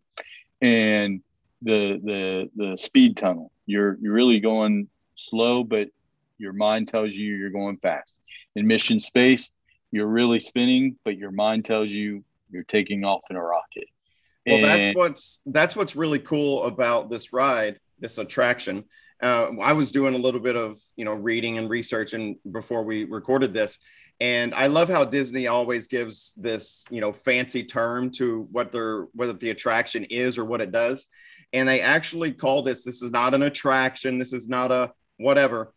[0.62, 1.22] and
[1.62, 3.52] the the the speed tunnel.
[3.66, 5.90] You're you're really going slow, but
[6.38, 8.18] your mind tells you you're going fast.
[8.56, 9.52] In mission space,
[9.92, 13.88] you're really spinning, but your mind tells you you're taking off in a rocket.
[14.46, 18.86] Well, and, that's what's that's what's really cool about this ride, this attraction,
[19.22, 22.84] uh, I was doing a little bit of you know reading and research, and before
[22.84, 23.80] we recorded this,
[24.20, 29.04] and I love how Disney always gives this you know fancy term to what their
[29.14, 31.08] whether the attraction is or what it does,
[31.54, 35.74] and they actually call this this is not an attraction, this is not a whatever,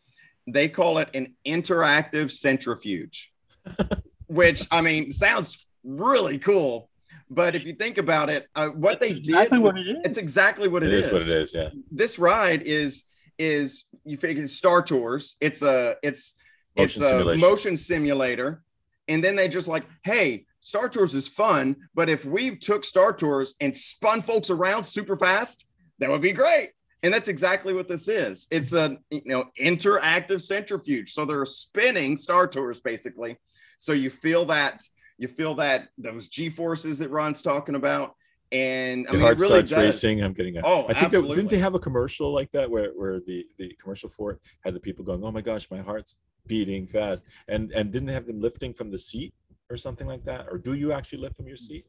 [0.52, 3.32] they call it an interactive centrifuge,
[4.26, 6.90] which I mean sounds really cool.
[7.30, 9.98] But if you think about it, uh, what That's they exactly did, what it is.
[10.04, 11.06] it's exactly what it, it is.
[11.06, 11.12] is.
[11.12, 11.68] What it is, yeah.
[11.90, 13.04] This ride is
[13.38, 15.36] is you figure Star Tours.
[15.40, 16.36] It's a it's
[16.76, 17.48] motion it's a simulation.
[17.48, 18.62] motion simulator,
[19.08, 23.12] and then they just like, hey, Star Tours is fun, but if we took Star
[23.12, 25.66] Tours and spun folks around super fast,
[25.98, 26.70] that would be great.
[27.02, 28.46] And that's exactly what this is.
[28.50, 31.12] It's a you know interactive centrifuge.
[31.12, 33.38] So they're spinning Star Tours basically.
[33.78, 34.82] So you feel that
[35.18, 38.14] you feel that those G forces that Ron's talking about,
[38.50, 39.78] and I Your mean, heart really starts does.
[39.78, 40.22] racing.
[40.22, 40.56] I'm getting.
[40.56, 41.36] A, oh, I think absolutely.
[41.36, 44.74] didn't they have a commercial like that where where the the commercial for it had
[44.74, 48.26] the people going, "Oh my gosh, my heart's beating fast," and and didn't they have
[48.26, 49.34] them lifting from the seat
[49.70, 50.46] or something like that?
[50.50, 51.86] Or do you actually lift from your seat?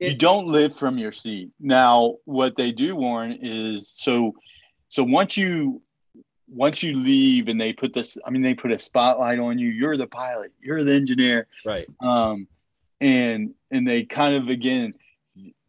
[0.00, 1.50] You don't live from your seat.
[1.60, 4.34] Now, what they do, Warren, is so
[4.88, 5.82] so once you
[6.48, 9.68] once you leave and they put this, I mean, they put a spotlight on you.
[9.68, 10.52] You're the pilot.
[10.60, 11.48] You're the engineer.
[11.64, 11.86] Right.
[12.00, 12.46] Um,
[13.00, 14.94] and and they kind of again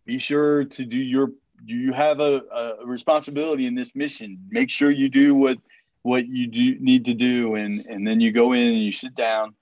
[0.06, 1.32] be sure to do your
[1.66, 5.58] you have a, a responsibility in this mission make sure you do what
[6.04, 9.14] what you do need to do and and then you go in and you sit
[9.16, 9.54] down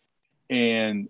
[0.50, 1.10] and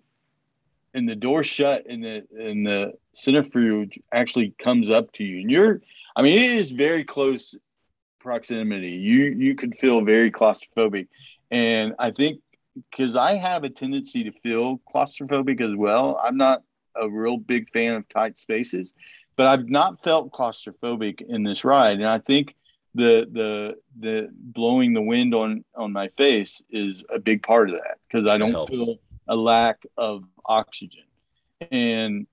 [0.96, 5.40] and the door shut and the and the centrifuge actually comes up to you.
[5.40, 5.80] And you're
[6.16, 7.54] i mean it is very close
[8.20, 8.92] proximity.
[8.92, 11.08] You you could feel very claustrophobic.
[11.50, 12.40] And i think
[12.90, 16.20] because i have a tendency to feel claustrophobic as well.
[16.22, 16.62] I'm not
[17.00, 18.94] a real big fan of tight spaces
[19.36, 22.56] but I've not felt claustrophobic in this ride, and I think
[22.94, 27.76] the the the blowing the wind on on my face is a big part of
[27.76, 28.96] that because I don't feel
[29.28, 31.04] a lack of oxygen,
[31.70, 32.26] and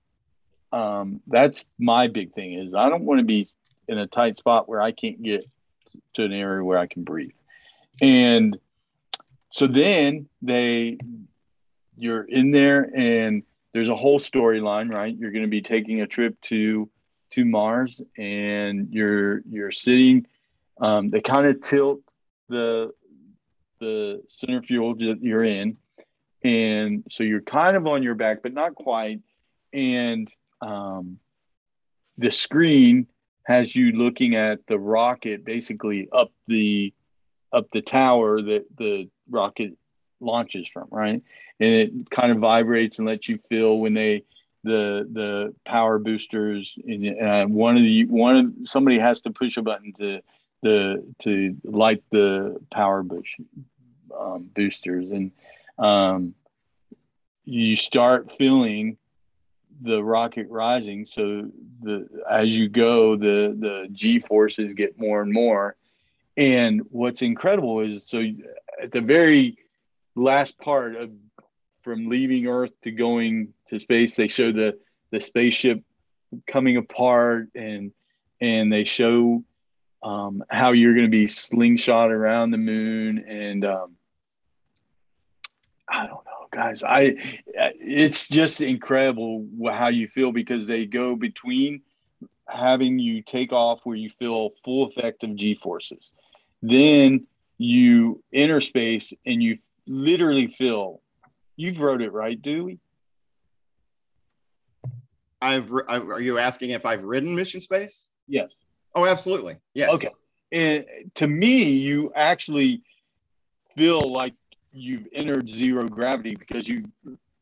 [0.71, 3.47] um, that's my big thing is I don't want to be
[3.88, 5.45] in a tight spot where I can't get
[6.15, 7.34] to an area where I can breathe,
[8.02, 8.58] and
[9.52, 10.97] so then they
[11.97, 16.08] you're in there and there's a whole storyline right you're going to be taking a
[16.08, 16.89] trip to
[17.34, 20.28] to Mars and you're you're sitting.
[20.80, 22.02] Um, they kind of tilt
[22.47, 22.93] the
[23.80, 25.78] the centrifuge that you're in,
[26.43, 29.21] and so you're kind of on your back, but not quite.
[29.71, 30.29] And
[30.62, 31.19] um,
[32.17, 33.08] the screen
[33.45, 36.93] has you looking at the rocket basically up the
[37.51, 39.73] up the tower that the rocket
[40.19, 41.21] launches from, right?
[41.60, 44.23] And it kind of vibrates and lets you feel when they
[44.63, 49.58] the the power boosters and uh, one of the one of somebody has to push
[49.58, 50.21] a button to
[50.62, 53.36] the to light the power boost,
[54.17, 55.32] um, boosters and
[55.77, 56.36] um,
[57.45, 58.97] you start feeling
[59.81, 61.05] the rocket rising.
[61.05, 61.49] So
[61.81, 65.75] the as you go, the the G forces get more and more.
[66.38, 68.23] And what's incredible is so
[68.81, 69.57] at the very
[70.15, 71.12] last part of
[71.81, 74.79] from leaving Earth to going to space, they show the
[75.12, 75.83] the spaceship
[76.47, 77.91] coming apart and
[78.41, 79.43] and they show
[80.01, 83.95] um, how you're going to be slingshot around the moon and um,
[85.89, 86.83] I don't know, guys.
[86.83, 87.15] I
[87.45, 91.81] it's just incredible how you feel because they go between
[92.47, 96.13] having you take off where you feel full effect of G forces,
[96.61, 97.25] then
[97.57, 101.01] you enter space and you literally feel.
[101.55, 102.79] You've rode it right, Dewey.
[105.41, 106.09] I've, I've.
[106.09, 108.07] Are you asking if I've ridden Mission Space?
[108.27, 108.53] Yes.
[108.95, 109.57] Oh, absolutely.
[109.73, 109.91] Yes.
[109.91, 110.09] Okay.
[110.51, 112.81] And to me, you actually
[113.75, 114.33] feel like
[114.73, 116.89] you've entered zero gravity because you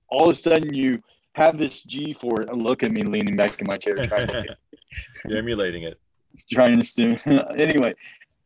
[0.09, 1.01] all of a sudden you
[1.33, 2.53] have this G for it.
[2.53, 3.95] Look at me leaning back in my chair.
[5.25, 5.99] You're emulating it.
[6.51, 7.17] Trying to sim.
[7.57, 7.93] anyway,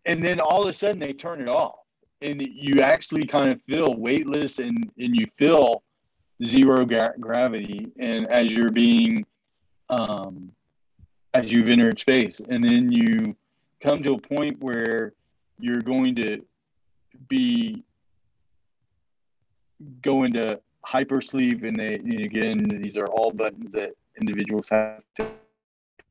[0.05, 1.79] and then all of a sudden they turn it off,
[2.21, 5.83] and you actually kind of feel weightless, and and you feel
[6.43, 9.25] zero gra- gravity, and as you're being,
[9.89, 10.51] um,
[11.33, 13.35] as you've entered space, and then you
[13.81, 15.13] come to a point where
[15.59, 16.41] you're going to
[17.29, 17.84] be
[20.01, 25.27] go into hypersleep and they and again these are all buttons that individuals have to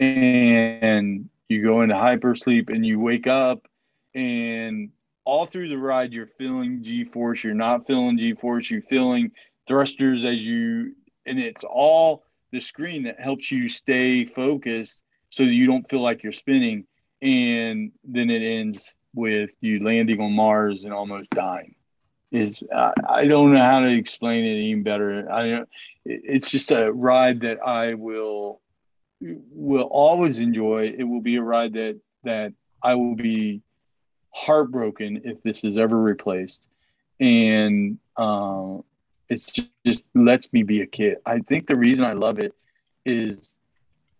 [0.00, 3.66] and you go into hypersleep and you wake up
[4.14, 4.90] and
[5.24, 9.30] all through the ride you're feeling g-force you're not feeling g-force you're feeling
[9.66, 10.94] thrusters as you
[11.26, 16.00] and it's all the screen that helps you stay focused so that you don't feel
[16.00, 16.84] like you're spinning
[17.22, 21.74] and then it ends with you landing on mars and almost dying
[22.32, 25.30] is uh, I don't know how to explain it even better.
[25.30, 25.64] I know
[26.04, 28.60] it's just a ride that I will
[29.20, 30.94] will always enjoy.
[30.96, 33.62] It will be a ride that that I will be
[34.30, 36.66] heartbroken if this is ever replaced,
[37.20, 38.78] and uh,
[39.28, 41.18] it's just, just lets me be a kid.
[41.26, 42.54] I think the reason I love it
[43.06, 43.50] is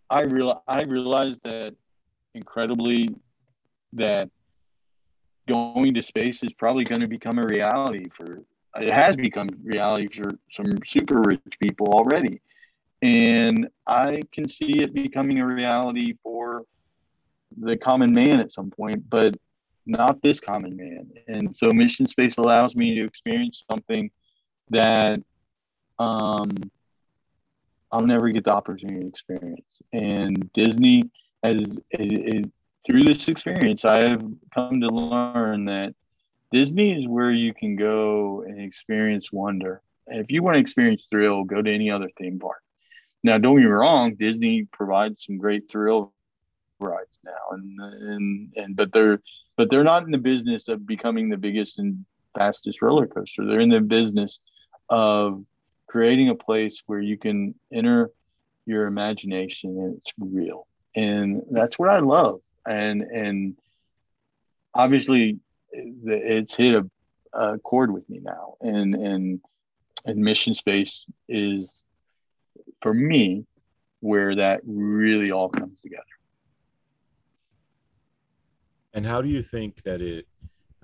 [0.09, 1.75] I real I realize that
[2.33, 3.09] incredibly
[3.93, 4.29] that
[5.47, 8.39] going to space is probably going to become a reality for
[8.77, 12.41] it has become reality for some super rich people already.
[13.01, 16.63] And i can see it becoming a reality for
[17.57, 19.35] the common man at some point but
[19.85, 21.11] not this common man.
[21.27, 24.09] And so mission space allows me to experience something
[24.71, 25.19] that
[25.99, 26.49] um
[27.91, 29.81] i'll never get the opportunity to experience.
[29.93, 31.03] And disney
[31.43, 32.51] has it, it,
[32.85, 35.95] through this experience, I have come to learn that
[36.51, 39.81] Disney is where you can go and experience wonder.
[40.07, 42.61] If you want to experience thrill, go to any other theme park.
[43.23, 46.13] Now, don't get me wrong, Disney provides some great thrill
[46.79, 49.19] rides now, and and and but they're
[49.57, 52.05] but they're not in the business of becoming the biggest and
[52.37, 53.45] fastest roller coaster.
[53.45, 54.39] They're in the business
[54.89, 55.43] of
[55.87, 58.11] creating a place where you can enter
[58.67, 63.55] your imagination and it's real, and that's what I love and and
[64.73, 65.39] obviously
[65.71, 66.89] it's hit a,
[67.33, 68.55] a chord with me now.
[68.61, 69.41] And and
[70.05, 71.85] and mission space is
[72.81, 73.45] for me
[74.01, 76.03] where that really all comes together.
[78.93, 80.27] And how do you think that it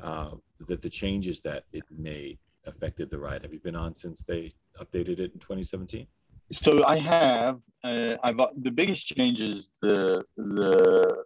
[0.02, 0.32] uh,
[0.68, 3.44] that the changes that it made affected the ride?
[3.44, 6.08] Have you been on since they updated it in 2017
[6.52, 11.24] so i have uh, i've the biggest change is the the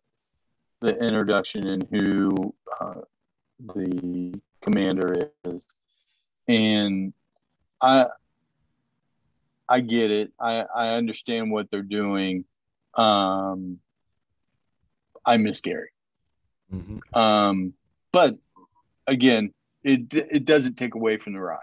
[0.85, 3.01] the introduction and who uh,
[3.73, 5.63] the commander is,
[6.47, 7.13] and
[7.81, 8.07] I
[9.67, 10.31] I get it.
[10.39, 12.45] I I understand what they're doing.
[12.93, 13.79] Um,
[15.25, 15.89] I miss Gary.
[16.71, 16.99] Mm-hmm.
[17.17, 17.73] Um,
[18.11, 18.37] but
[19.07, 21.59] again, it it doesn't take away from the ride,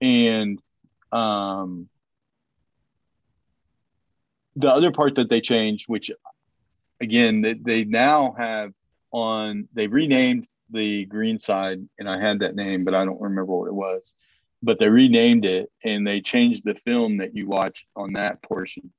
[0.00, 0.58] and
[1.12, 1.88] um,
[4.56, 6.10] the other part that they changed, which
[7.00, 8.72] again, they, they now have
[9.12, 13.54] on, they renamed the green side, and I had that name, but I don't remember
[13.54, 14.14] what it was.
[14.62, 18.92] But they renamed it and they changed the film that you watch on that portion.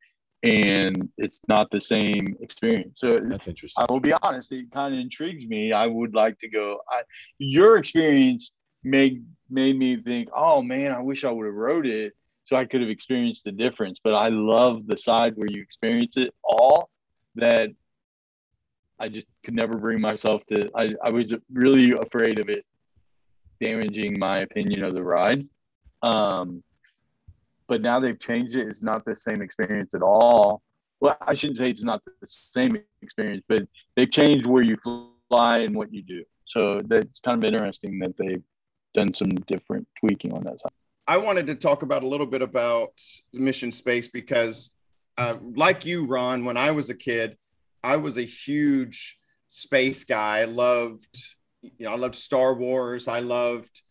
[0.44, 3.00] And it's not the same experience.
[3.00, 3.84] So that's interesting.
[3.84, 5.74] I will be honest, it kind of intrigues me.
[5.74, 6.80] I would like to go.
[6.90, 7.02] I,
[7.40, 8.52] your experience
[8.84, 12.14] made made me think, oh man, I wish I would have rode it
[12.46, 14.00] so I could have experienced the difference.
[14.02, 16.90] But I love the side where you experience it all
[17.36, 17.72] that
[19.00, 20.70] I just could never bring myself to.
[20.76, 22.66] I, I was really afraid of it
[23.60, 25.48] damaging my opinion of the ride.
[26.02, 26.64] Um,
[27.68, 28.68] but now they've changed it.
[28.68, 30.62] It's not the same experience at all.
[31.00, 34.78] Well, I shouldn't say it's not the same experience, but they've changed where you
[35.30, 36.24] fly and what you do.
[36.46, 38.44] So that's kind of interesting that they've
[38.94, 40.72] done some different tweaking on that side.
[41.08, 42.94] I wanted to talk about a little bit about
[43.32, 44.72] the mission space because,
[45.18, 47.38] uh, like you, Ron, when I was a kid,
[47.88, 49.18] I was a huge
[49.48, 50.40] space guy.
[50.40, 51.18] I loved,
[51.62, 53.08] you know, I loved Star Wars.
[53.08, 53.82] I loved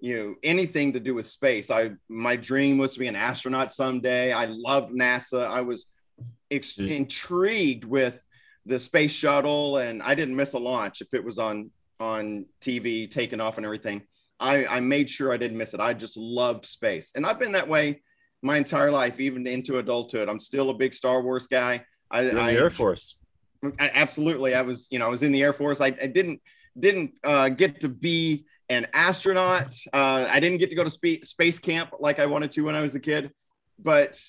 [0.00, 1.70] you know anything to do with space.
[1.70, 4.32] I my dream was to be an astronaut someday.
[4.32, 5.46] I loved nasa.
[5.46, 5.86] I was
[6.50, 6.90] ex- mm.
[6.90, 8.24] intrigued with
[8.66, 13.10] the space shuttle and i didn't miss a launch if it was on on tv
[13.10, 14.02] taken off and everything.
[14.38, 15.80] I i made sure i didn't miss it.
[15.80, 17.12] I just loved space.
[17.14, 18.02] And i've been that way
[18.42, 20.28] my entire life even into adulthood.
[20.28, 21.84] I'm still a big star wars guy.
[22.10, 23.16] I, You're in the air force.
[23.16, 23.19] I,
[23.78, 26.40] absolutely i was you know i was in the air force i, I didn't
[26.78, 29.74] didn't uh, get to be an astronaut.
[29.92, 32.76] Uh, I didn't get to go to spe- space camp like I wanted to when
[32.76, 33.32] I was a kid,
[33.78, 34.20] but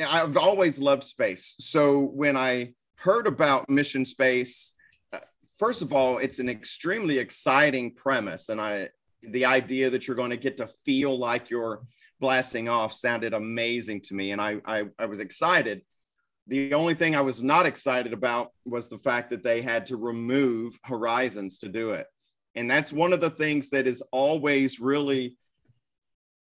[0.00, 1.56] I've always loved space.
[1.58, 4.74] So when I heard about mission space,
[5.12, 5.18] uh,
[5.58, 8.90] first of all, it's an extremely exciting premise, and I
[9.22, 11.80] the idea that you're going to get to feel like you're
[12.20, 15.82] blasting off sounded amazing to me, and I, I, I was excited.
[16.46, 19.96] The only thing I was not excited about was the fact that they had to
[19.96, 22.06] remove Horizons to do it.
[22.54, 25.36] And that's one of the things that is always really,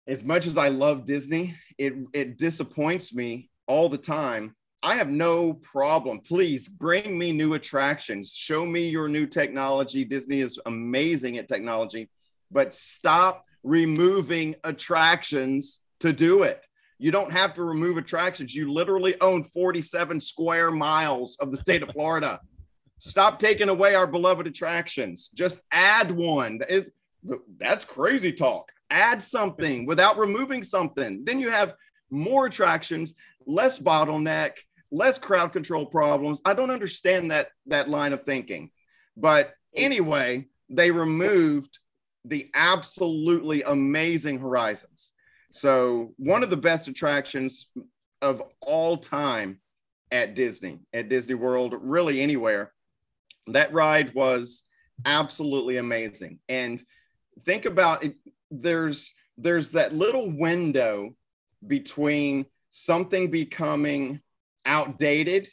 [0.06, 4.54] as much as I love Disney, it, it disappoints me all the time.
[4.82, 6.20] I have no problem.
[6.20, 8.34] Please bring me new attractions.
[8.34, 10.04] Show me your new technology.
[10.04, 12.10] Disney is amazing at technology,
[12.50, 16.62] but stop removing attractions to do it.
[16.98, 18.54] You don't have to remove attractions.
[18.54, 22.40] You literally own 47 square miles of the state of Florida.
[22.98, 25.28] Stop taking away our beloved attractions.
[25.34, 26.58] Just add one.
[26.58, 26.90] That is
[27.58, 28.70] that's crazy talk.
[28.90, 31.24] Add something without removing something.
[31.24, 31.74] Then you have
[32.10, 33.14] more attractions,
[33.46, 34.52] less bottleneck,
[34.90, 36.40] less crowd control problems.
[36.44, 38.70] I don't understand that that line of thinking.
[39.16, 41.78] But anyway, they removed
[42.24, 45.10] the absolutely amazing Horizons.
[45.56, 47.68] So, one of the best attractions
[48.20, 49.60] of all time
[50.10, 52.72] at Disney, at Disney World, really anywhere
[53.46, 54.64] that ride was
[55.04, 56.40] absolutely amazing.
[56.48, 56.82] And
[57.44, 58.16] think about it,
[58.50, 61.14] there's there's that little window
[61.64, 64.22] between something becoming
[64.66, 65.48] outdated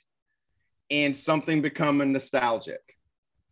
[0.89, 2.81] and something becoming nostalgic.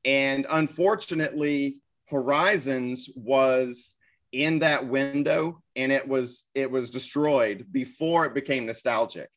[0.03, 3.95] And unfortunately, Horizons was
[4.31, 9.29] in that window and it was it was destroyed before it became nostalgic.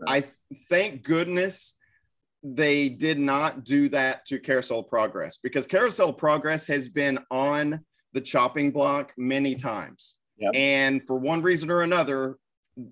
[0.00, 0.24] Right.
[0.24, 1.74] I thank goodness
[2.42, 7.80] they did not do that to Carousel Progress because Carousel Progress has been on
[8.12, 10.14] the chopping block many times.
[10.38, 10.52] Yep.
[10.54, 12.36] And for one reason or another,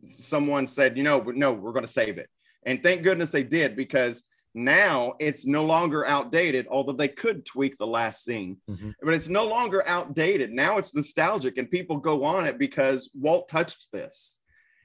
[0.09, 2.29] someone said, you know, no, we're going to save it.
[2.65, 4.25] And thank goodness they did because
[4.57, 8.91] now it's no longer outdated, although they could tweak the last scene, mm-hmm.
[9.03, 10.51] but it's no longer outdated.
[10.51, 14.39] Now it's nostalgic and people go on it because Walt touched this.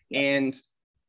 [0.09, 0.23] Yep.
[0.23, 0.61] And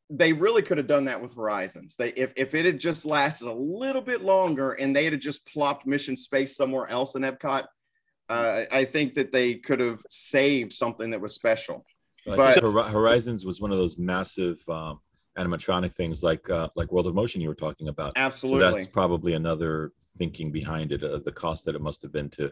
[0.09, 1.95] they really could have done that with Horizons.
[1.97, 5.45] They if, if it had just lasted a little bit longer and they had just
[5.45, 7.65] plopped mission space somewhere else in Epcot,
[8.29, 11.85] uh, I think that they could have saved something that was special.
[12.25, 15.01] but Horizons was one of those massive um,
[15.37, 18.13] animatronic things like uh, like World of Motion you were talking about.
[18.15, 18.61] Absolutely.
[18.61, 22.29] So that's probably another thinking behind it, uh, the cost that it must have been
[22.31, 22.51] to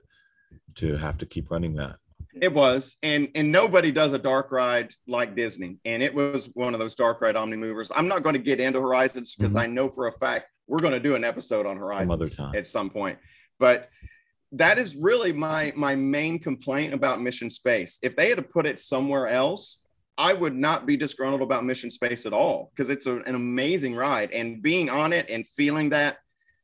[0.75, 1.97] to have to keep running that.
[2.33, 6.73] It was, and and nobody does a dark ride like Disney, and it was one
[6.73, 7.91] of those dark ride omni movers.
[7.93, 9.61] I'm not going to get into Horizons because mm-hmm.
[9.61, 12.67] I know for a fact we're going to do an episode on Horizons some at
[12.67, 13.19] some point.
[13.59, 13.89] But
[14.53, 17.99] that is really my my main complaint about Mission Space.
[18.01, 19.80] If they had to put it somewhere else,
[20.21, 23.95] I would not be disgruntled about Mission Space at all because it's a, an amazing
[23.95, 26.19] ride, and being on it and feeling that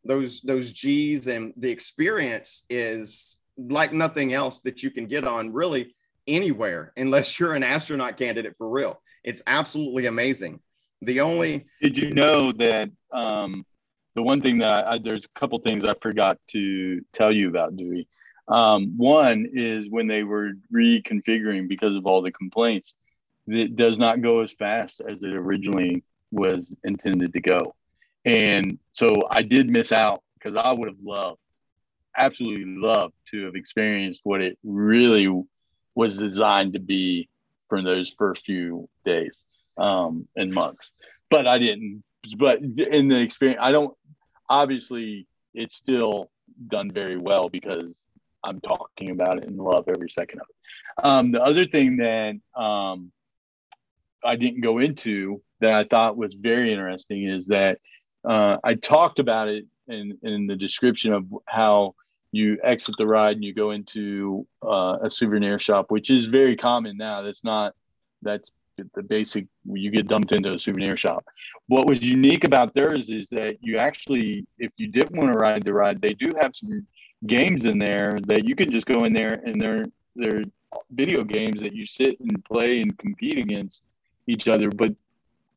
[0.06, 5.54] those those G's and the experience is like nothing else that you can get on
[5.54, 5.96] really
[6.28, 9.02] anywhere unless you're an astronaut candidate for real.
[9.24, 10.60] It's absolutely amazing.
[11.02, 13.66] The only did you know that um,
[14.14, 17.76] the one thing that I, there's a couple things I forgot to tell you about
[17.76, 18.08] Dewey.
[18.48, 22.94] Um, one is when they were reconfiguring because of all the complaints,
[23.48, 27.76] it does not go as fast as it originally was intended to go.
[28.26, 31.40] And so I did miss out because I would have loved
[32.18, 35.32] absolutely loved to have experienced what it really
[35.96, 37.30] was designed to be
[37.70, 39.46] for those first few days
[39.78, 40.94] um, and months.
[41.30, 42.04] But I didn't.
[42.38, 43.96] But in the experience, I don't.
[44.50, 46.30] Obviously, it's still
[46.68, 47.96] done very well because
[48.44, 51.06] I'm talking about it and love every second of it.
[51.06, 53.12] Um, the other thing that um,
[54.24, 57.80] I didn't go into that I thought was very interesting is that
[58.28, 61.96] uh, I talked about it in in the description of how
[62.32, 66.56] you exit the ride and you go into uh, a souvenir shop, which is very
[66.56, 67.22] common now.
[67.22, 67.74] That's not
[68.22, 68.52] that's
[68.94, 69.48] the basic.
[69.66, 71.26] You get dumped into a souvenir shop.
[71.68, 75.64] What was unique about theirs is that you actually, if you didn't want to ride
[75.64, 76.86] the ride, they do have some
[77.26, 80.44] games in there that you can just go in there and they're they're
[80.92, 83.84] video games that you sit and play and compete against
[84.28, 84.70] each other.
[84.70, 84.94] But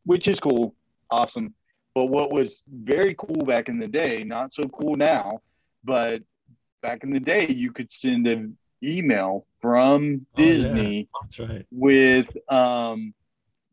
[0.05, 0.75] which is cool,
[1.11, 1.55] awesome.
[1.95, 5.41] But what was very cool back in the day, not so cool now,
[5.85, 6.23] but
[6.83, 11.09] back in the day, you could send an email from Disney.
[11.15, 11.21] Oh, yeah.
[11.23, 11.67] That's right.
[11.71, 13.13] With um,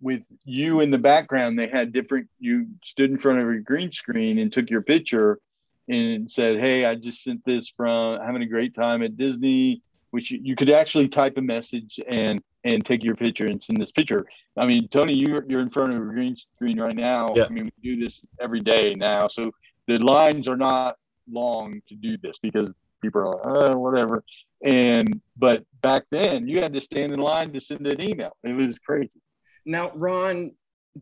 [0.02, 2.28] with you in the background, they had different.
[2.40, 5.40] You stood in front of a green screen and took your picture,
[5.88, 9.82] and said, "Hey, I just sent this from having a great time at Disney."
[10.12, 13.82] Which you, you could actually type a message and and take your picture and send
[13.82, 14.26] this picture.
[14.58, 17.34] I mean, Tony, you're you're in front of a green screen right now.
[17.36, 17.46] Yeah.
[17.46, 19.52] I mean, we do this every day now, so
[19.88, 20.98] the lines are not
[21.32, 22.70] long to do this because
[23.02, 24.24] people are like, oh, whatever.
[24.64, 28.36] And but back then, you had to stand in line to send an email.
[28.44, 29.22] It was crazy.
[29.66, 30.52] Now, Ron,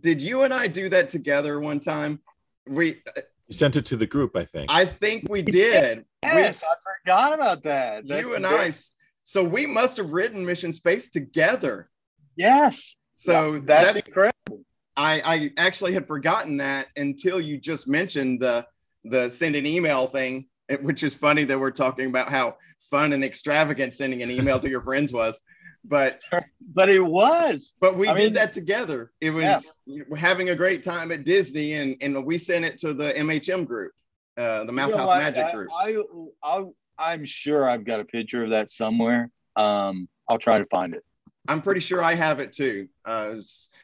[0.01, 2.19] did you and I do that together one time?
[2.67, 3.01] We,
[3.47, 4.71] You sent it to the group, I think.
[4.71, 6.05] I think we did.
[6.25, 8.03] Yes, I forgot about that.
[8.03, 8.73] We, That's you and very- I.
[9.25, 11.89] So we must have written Mission Space together.
[12.37, 12.95] Yes.
[13.15, 14.63] So that's, that's, incredible.
[14.95, 18.65] I, I actually had forgotten that until you just mentioned the
[19.03, 20.47] the send an email thing,
[20.81, 22.57] which is funny that we're talking about how
[22.89, 25.41] fun and extravagant sending an email to your friends was.
[25.83, 26.19] But
[26.61, 27.73] But it was.
[27.79, 29.11] but we I did mean- that together.
[29.21, 29.77] It was
[30.15, 33.91] having a great time at Disney, and and we sent it to the MHM group,
[34.37, 35.19] uh, the Mouse You know House what?
[35.19, 35.69] Magic I, group.
[35.73, 35.97] I,
[36.43, 36.63] I,
[36.97, 39.29] I'm sure I've got a picture of that somewhere.
[39.55, 41.03] Um, I'll try to find it.
[41.47, 42.87] I'm pretty sure I have it too.
[43.05, 43.35] Uh,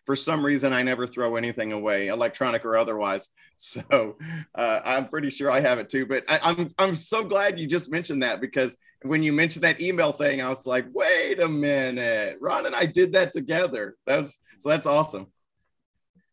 [0.05, 3.29] for some reason, I never throw anything away, electronic or otherwise.
[3.63, 4.17] So
[4.55, 6.07] uh, I'm pretty sure I have it too.
[6.07, 9.79] But I, I'm I'm so glad you just mentioned that because when you mentioned that
[9.79, 13.97] email thing, I was like, wait a minute, Ron and I did that together.
[14.07, 15.27] That's so that's awesome.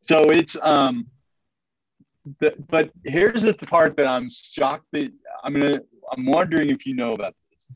[0.08, 1.06] So it's um,
[2.40, 5.12] the, but here's the part that I'm shocked that
[5.44, 5.80] I'm gonna.
[6.12, 7.66] I'm wondering if you know about this.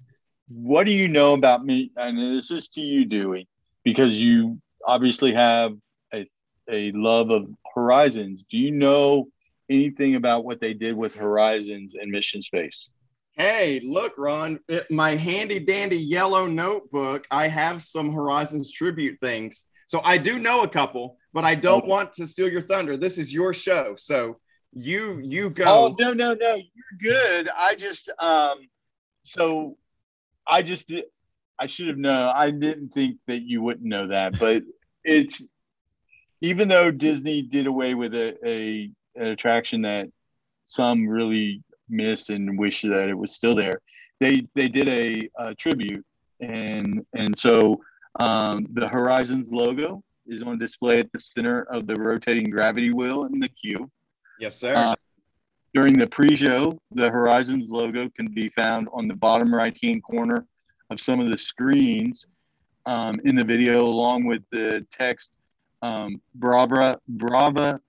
[0.49, 1.91] What do you know about me?
[1.97, 3.49] And this is to you, Dewey,
[3.85, 5.72] because you obviously have
[6.12, 6.26] a
[6.70, 8.45] a love of Horizons.
[8.51, 9.28] Do you know
[9.68, 12.91] anything about what they did with Horizons and Mission Space?
[13.33, 17.26] Hey, look, Ron, it- my handy dandy yellow notebook.
[17.30, 19.66] I have some Horizons tribute things.
[19.87, 21.89] So I do know a couple, but I don't Okay.
[21.89, 22.97] want to steal your thunder.
[22.97, 23.95] This is your show.
[23.97, 24.39] So
[24.73, 25.64] you you go.
[25.66, 27.49] Oh no no no, you're good.
[27.49, 28.68] I just um,
[29.23, 29.77] so
[30.47, 30.93] I just.
[31.59, 32.33] I should have known.
[32.35, 34.64] I didn't think that you wouldn't know that, but
[35.05, 35.43] it's
[36.41, 40.09] even though Disney did away with a, a an attraction that
[40.64, 43.81] some really miss and wish that it was still there.
[44.20, 46.05] They they did a, a tribute,
[46.41, 47.81] and and so
[48.18, 53.25] um, the Horizons logo is on display at the center of the rotating gravity wheel
[53.25, 53.91] in the queue.
[54.43, 54.74] Yes, sir.
[54.74, 54.97] Uh,
[55.72, 60.45] During the pre-show, the Horizons logo can be found on the bottom right-hand corner
[60.90, 62.26] of some of the screens
[62.84, 65.30] um, in the video, along with the text
[65.80, 67.80] um, "Brava Brava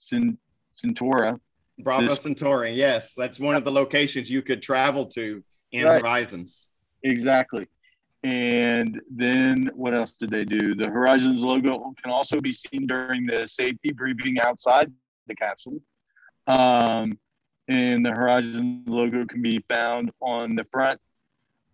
[0.00, 1.38] Centaura."
[1.80, 2.72] Bravo this- Centauri.
[2.72, 6.00] Yes, that's one of the locations you could travel to in Right.
[6.00, 6.68] Horizons.
[7.04, 7.68] Exactly.
[8.24, 10.74] And then what else did they do?
[10.74, 14.90] The Horizons logo can also be seen during the safety briefing outside
[15.28, 15.80] the capsule.
[16.46, 17.18] Um,
[17.68, 21.00] and the Horizon logo can be found on the front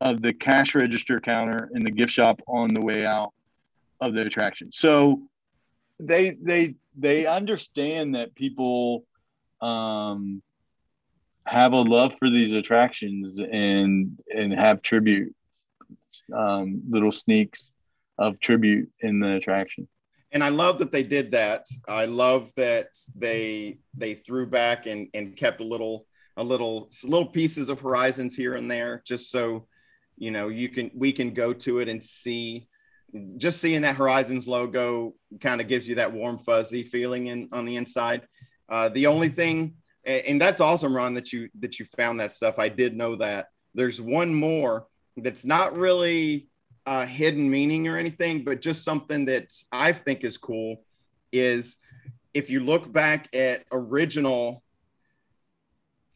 [0.00, 3.32] of the cash register counter in the gift shop on the way out
[4.00, 4.72] of the attraction.
[4.72, 5.22] So
[6.00, 9.04] they they they understand that people
[9.60, 10.42] um,
[11.46, 15.34] have a love for these attractions and and have tribute
[16.34, 17.70] um, little sneaks
[18.18, 19.88] of tribute in the attraction.
[20.34, 21.66] And I love that they did that.
[21.88, 26.06] I love that they they threw back and and kept a little
[26.36, 29.68] a little little pieces of Horizons here and there, just so
[30.16, 32.68] you know you can we can go to it and see.
[33.36, 37.64] Just seeing that Horizons logo kind of gives you that warm fuzzy feeling in on
[37.64, 38.26] the inside.
[38.68, 39.74] Uh, the only thing,
[40.04, 42.58] and that's awesome, Ron, that you that you found that stuff.
[42.58, 43.50] I did know that.
[43.74, 46.48] There's one more that's not really
[46.86, 50.82] uh, hidden meaning or anything, but just something that I think is cool
[51.32, 51.78] is
[52.34, 54.62] if you look back at original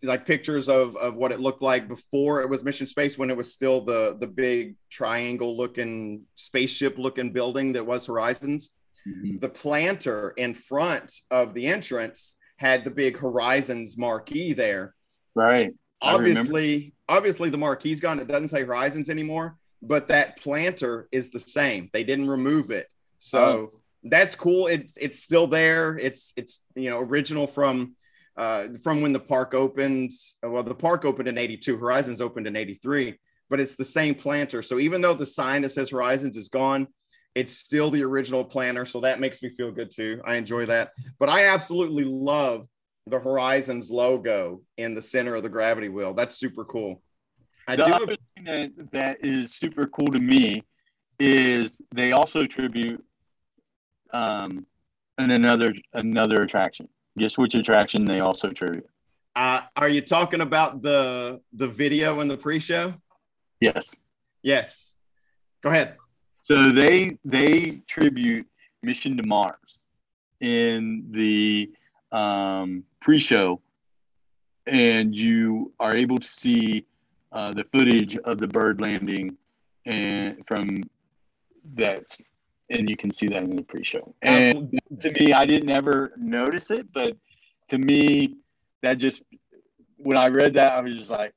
[0.02, 3.36] like pictures of, of what it looked like before it was mission space when it
[3.36, 8.70] was still the the big triangle looking spaceship looking building that was horizons
[9.08, 9.40] Mhm.
[9.40, 14.94] the planter in front of the entrance had the big Horizons marquee there.
[15.34, 15.72] Right.
[16.02, 18.18] Obviously, obviously the marquee's gone.
[18.18, 21.90] It doesn't say Horizons anymore, but that planter is the same.
[21.92, 22.86] They didn't remove it.
[23.18, 23.80] So Oh.
[24.04, 24.66] that's cool.
[24.66, 25.96] It's it's still there.
[25.98, 27.94] It's it's you know original from
[28.36, 30.12] uh, from when the park opened.
[30.42, 31.76] Well, the park opened in '82.
[31.76, 33.18] Horizons opened in '83,
[33.50, 34.62] but it's the same planter.
[34.62, 36.86] So even though the sign that says Horizons is gone,
[37.34, 38.86] it's still the original planter.
[38.86, 40.20] So that makes me feel good too.
[40.24, 40.92] I enjoy that.
[41.18, 42.68] But I absolutely love
[43.06, 46.14] the Horizons logo in the center of the gravity wheel.
[46.14, 47.02] That's super cool.
[47.68, 47.92] I the do.
[47.92, 50.64] other thing that, that is super cool to me
[51.20, 53.04] is they also tribute
[54.12, 54.64] um
[55.18, 56.88] and another another attraction.
[57.18, 58.86] Guess which attraction they also tribute?
[59.36, 62.94] Uh, are you talking about the the video in the pre-show?
[63.60, 63.96] Yes.
[64.42, 64.92] Yes.
[65.62, 65.96] Go ahead.
[66.42, 68.46] So they they tribute
[68.82, 69.80] Mission to Mars
[70.40, 71.70] in the
[72.12, 73.60] um, pre-show,
[74.66, 76.86] and you are able to see
[77.32, 79.36] uh, the footage of the bird landing
[79.86, 80.82] and from
[81.74, 82.16] that,
[82.70, 84.14] and you can see that in the pre-show.
[84.22, 87.16] And to me, I didn't ever notice it, but
[87.68, 88.36] to me,
[88.82, 89.22] that just
[89.96, 91.32] when I read that, I was just like,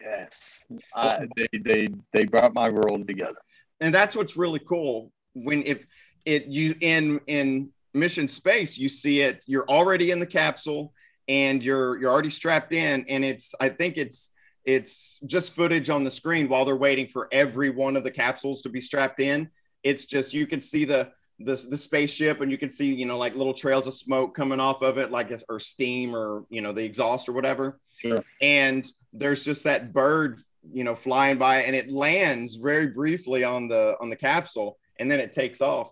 [0.00, 0.64] yes,
[0.94, 3.38] I, they they they brought my world together.
[3.80, 5.84] and that's what's really cool when if
[6.24, 10.92] it you in in mission space you see it you're already in the capsule
[11.28, 14.30] and you're you're already strapped in and it's i think it's
[14.64, 18.62] it's just footage on the screen while they're waiting for every one of the capsules
[18.62, 19.50] to be strapped in.
[19.82, 21.10] It's just you can see the
[21.40, 24.60] the, the spaceship and you can see you know like little trails of smoke coming
[24.60, 27.78] off of it like or steam or you know the exhaust or whatever.
[27.98, 28.24] Sure.
[28.40, 30.40] and there's just that bird
[30.72, 35.10] you know flying by and it lands very briefly on the on the capsule and
[35.10, 35.90] then it takes off.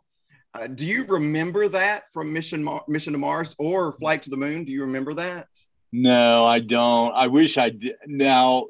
[0.53, 4.37] Uh, do you remember that from mission Mar- mission to mars or flight to the
[4.37, 4.65] moon?
[4.65, 5.49] Do you remember that
[5.93, 7.13] No, I don't.
[7.13, 7.97] I wish I did.
[8.07, 8.67] Now,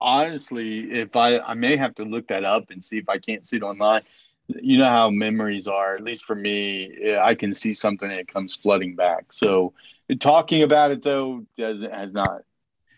[0.00, 3.46] honestly, if I I may have to look that up and see if I can't
[3.46, 4.02] see it online.
[4.48, 5.94] You know how memories are.
[5.94, 9.32] At least for me, I can see something and it comes flooding back.
[9.32, 9.72] So,
[10.20, 12.42] talking about it though doesn't has not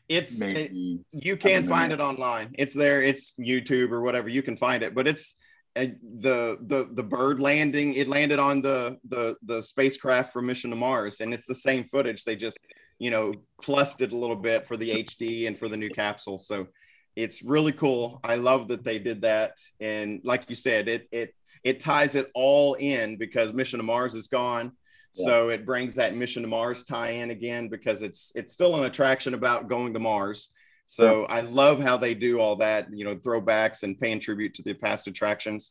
[0.08, 1.00] it's it- me.
[1.12, 1.94] you can find know.
[1.94, 5.36] it online it's there it's youtube or whatever you can find it but it's
[5.76, 5.86] uh,
[6.20, 10.76] the the the bird landing it landed on the the the spacecraft from mission to
[10.76, 12.58] mars and it's the same footage they just
[12.98, 16.38] you know plussed it a little bit for the hd and for the new capsule.
[16.38, 16.68] So
[17.16, 18.20] it's really cool.
[18.24, 19.52] I love that they did that.
[19.80, 24.14] And like you said it it it ties it all in because mission to mars
[24.14, 24.72] is gone.
[25.16, 28.84] So it brings that mission to mars tie in again because it's it's still an
[28.84, 30.50] attraction about going to mars.
[30.86, 34.62] So I love how they do all that, you know, throwbacks and paying tribute to
[34.62, 35.70] the past attractions.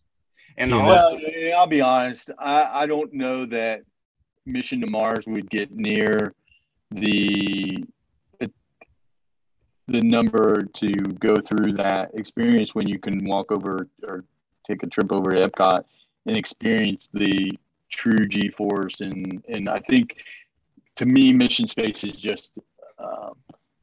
[0.58, 2.32] And See, also, Well, I'll be honest.
[2.40, 3.82] I, I don't know that
[4.46, 6.34] Mission to Mars would get near
[6.94, 7.84] the
[9.88, 10.88] the number to
[11.20, 14.24] go through that experience when you can walk over or
[14.66, 15.84] take a trip over to Epcot
[16.26, 17.52] and experience the
[17.90, 20.16] true G-force and and I think
[20.96, 22.54] to me Mission Space is just
[22.98, 23.32] uh,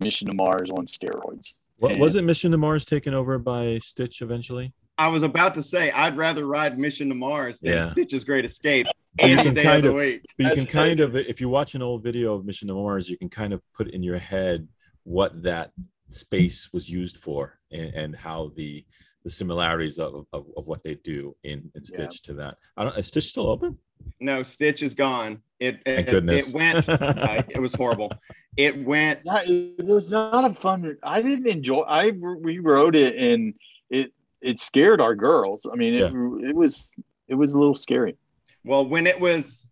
[0.00, 1.52] Mission to Mars on steroids.
[1.80, 4.72] What, And- wasn't Mission to Mars taken over by Stitch eventually?
[4.96, 7.80] I was about to say, I'd rather ride Mission to Mars than Yeah.
[7.80, 8.86] Stitch's Great Escape
[9.18, 10.22] And you can day of kind the of- week.
[10.36, 12.68] But you That's can very kind of, if you watch an old video of Mission
[12.68, 14.68] to Mars, you can kind of put in your head
[15.04, 15.72] what that
[16.10, 18.84] space was used for and, and how the
[19.22, 22.56] the similarities of, of, of what they do in, in Stitch to that.
[22.76, 22.96] I don't.
[22.96, 23.76] Is Stitch still open?
[24.18, 25.42] No, Stitch is gone.
[25.58, 26.48] It Thank it, goodness.
[26.48, 26.88] it went.
[26.88, 28.12] uh, it was horrible.
[28.56, 29.20] It went.
[29.46, 30.96] It was not a fun.
[31.02, 31.82] I didn't enjoy.
[31.82, 33.54] I we rode it and
[33.90, 35.60] it it scared our girls.
[35.70, 36.88] I mean, it it was
[37.28, 38.16] it was a little scary.
[38.64, 39.68] Well, when it was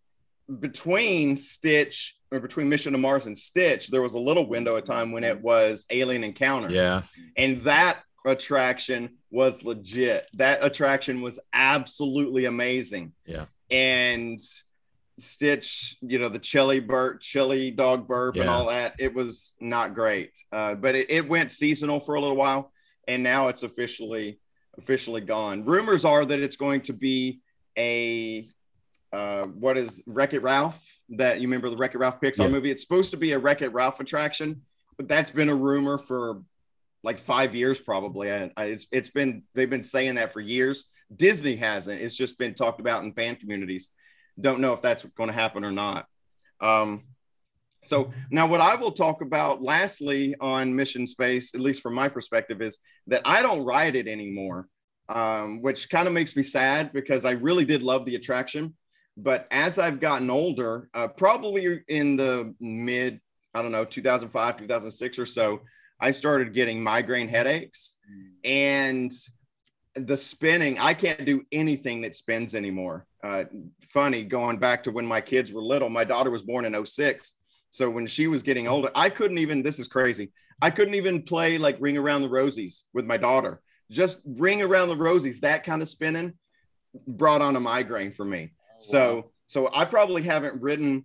[0.61, 4.85] between Stitch or between Mission to Mars and Stitch, there was a little window of
[4.85, 6.71] time when it was Alien Encounter.
[6.71, 7.03] yeah.
[7.37, 10.27] and that attraction was legit.
[10.35, 13.13] That attraction was absolutely amazing.
[13.27, 13.47] Yeah.
[13.71, 14.41] And
[15.19, 18.95] Stitch, you know, the chili burp, chili dog burp, and all that.
[18.99, 22.73] It was not great, uh, but it, it went seasonal for a little while,
[23.07, 24.39] and now it's officially
[24.77, 25.65] officially gone.
[25.65, 27.41] Rumors are that it's going to be
[27.77, 28.49] a
[29.13, 30.83] uh, what is Wreck It Ralph?
[31.11, 32.49] That you remember the Wreck It Ralph Pixar Yeah.
[32.49, 32.71] movie?
[32.71, 34.63] It's supposed to be a Wreck It Ralph attraction,
[34.97, 36.43] but that's been a rumor for
[37.03, 38.31] like five years probably.
[38.31, 40.87] I, it's it's been they've been saying that for years.
[41.15, 42.03] Disney hasn't.
[42.03, 43.89] It's just been talked about in fan communities.
[44.39, 46.07] Don't know if that's going to happen or not.
[46.61, 47.05] Um,
[47.85, 52.09] so now, what I will talk about lastly on Mission Space, at least from my
[52.09, 54.69] perspective, is that I don't ride it anymore,
[55.09, 58.75] um, which kind of makes me sad because I really did love the attraction.
[59.19, 63.21] But as I've gotten older, uh, probably in the mid,
[63.53, 65.61] I don't know, 2005, 2006 or so,
[66.01, 67.97] I started getting migraine headaches
[68.45, 69.11] and
[69.97, 70.79] the spinning.
[70.79, 73.07] I can't do anything that spins anymore.
[73.25, 73.45] Uh,
[73.91, 77.35] funny, going back to when my kids were little, my daughter was born in 06.
[77.71, 80.31] So when she was getting older, I couldn't even, this is crazy.
[80.63, 83.61] I couldn't even play like Ring Around the Rosies with my daughter.
[83.91, 86.35] Just Ring Around the Rosies, that kind of spinning
[87.07, 88.53] brought on a migraine for me.
[88.79, 91.05] So, so I probably haven't ridden,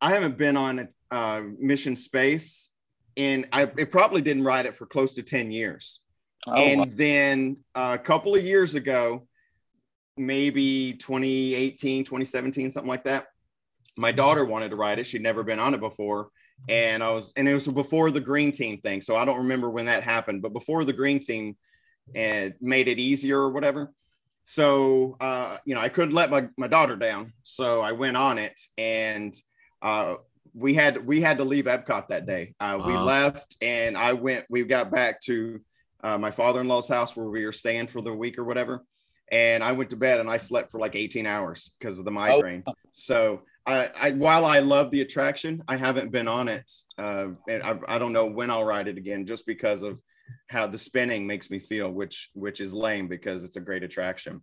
[0.00, 2.72] I haven't been on uh, Mission Space
[3.16, 6.00] and I it probably didn't ride it for close to 10 years.
[6.46, 6.86] Oh, and wow.
[6.90, 9.26] then a couple of years ago,
[10.16, 13.26] maybe 2018, 2017, something like that,
[13.96, 15.04] my daughter wanted to ride it.
[15.04, 16.28] She'd never been on it before.
[16.68, 19.02] And I was, and it was before the green team thing.
[19.02, 21.56] So I don't remember when that happened, but before the green team
[22.14, 23.92] and made it easier or whatever.
[24.44, 27.32] So, uh, you know, I couldn't let my, my daughter down.
[27.42, 29.34] So I went on it and,
[29.80, 30.14] uh,
[30.54, 32.54] we had, we had to leave Epcot that day.
[32.60, 35.60] Uh, we left and I went, we got back to,
[36.04, 38.84] uh, my father-in-law's house where we were staying for the week or whatever.
[39.30, 42.10] And I went to bed and I slept for like 18 hours because of the
[42.10, 42.64] migraine.
[42.90, 46.70] So I, I, while I love the attraction, I haven't been on it.
[46.98, 50.00] Uh, and I, I don't know when I'll ride it again, just because of
[50.48, 54.42] how the spinning makes me feel, which, which is lame because it's a great attraction.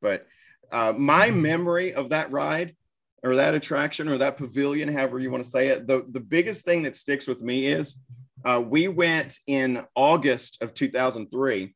[0.00, 0.26] But
[0.72, 2.74] uh, my memory of that ride
[3.22, 6.64] or that attraction or that pavilion, however you want to say it, the, the biggest
[6.64, 7.96] thing that sticks with me is
[8.44, 11.74] uh, we went in August of 2003,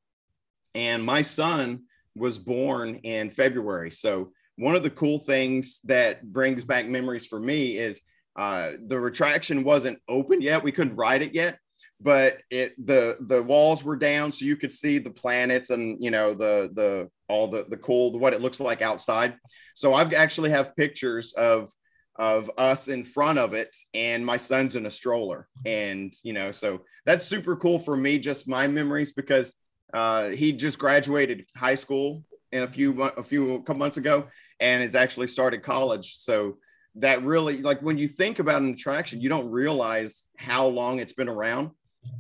[0.74, 1.82] and my son
[2.14, 3.90] was born in February.
[3.90, 8.02] So one of the cool things that brings back memories for me is
[8.36, 10.62] uh, the retraction wasn't open yet.
[10.62, 11.58] We couldn't ride it yet,
[12.00, 16.10] but it the the walls were down, so you could see the planets and you
[16.10, 19.36] know the the all the the cool what it looks like outside.
[19.74, 21.70] So I've actually have pictures of
[22.16, 25.48] of us in front of it and my son's in a stroller.
[25.66, 29.52] And you know so that's super cool for me just my memories because
[29.92, 34.26] uh he just graduated high school in a few a few a couple months ago
[34.58, 36.16] and has actually started college.
[36.16, 36.58] So
[36.96, 41.12] that really like when you think about an attraction you don't realize how long it's
[41.12, 41.70] been around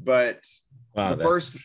[0.02, 0.44] but
[0.94, 1.58] Wow, The first-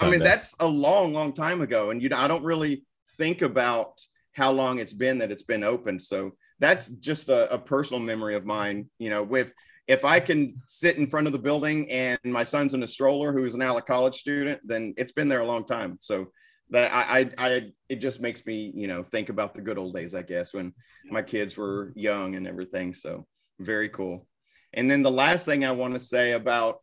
[0.00, 1.90] I mean, that's a long, long time ago.
[1.90, 2.84] And you know, I don't really
[3.16, 4.00] think about
[4.32, 5.98] how long it's been that it's been open.
[6.00, 8.90] So that's just a, a personal memory of mine.
[8.98, 9.52] You know, with
[9.86, 13.32] if I can sit in front of the building and my son's in a stroller
[13.32, 15.98] who's now a college student, then it's been there a long time.
[16.00, 16.28] So
[16.70, 19.94] that I, I, I it just makes me, you know, think about the good old
[19.94, 20.72] days, I guess, when
[21.10, 22.94] my kids were young and everything.
[22.94, 23.26] So
[23.60, 24.26] very cool.
[24.72, 26.78] And then the last thing I want to say about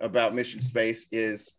[0.00, 1.52] about Mission Space is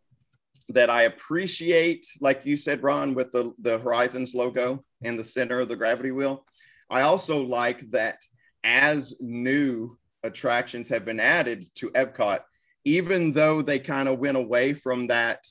[0.69, 5.59] that I appreciate, like you said, Ron, with the, the Horizons logo in the center
[5.59, 6.45] of the gravity wheel.
[6.89, 8.21] I also like that
[8.63, 12.39] as new attractions have been added to Epcot,
[12.83, 15.45] even though they kind of went away from that,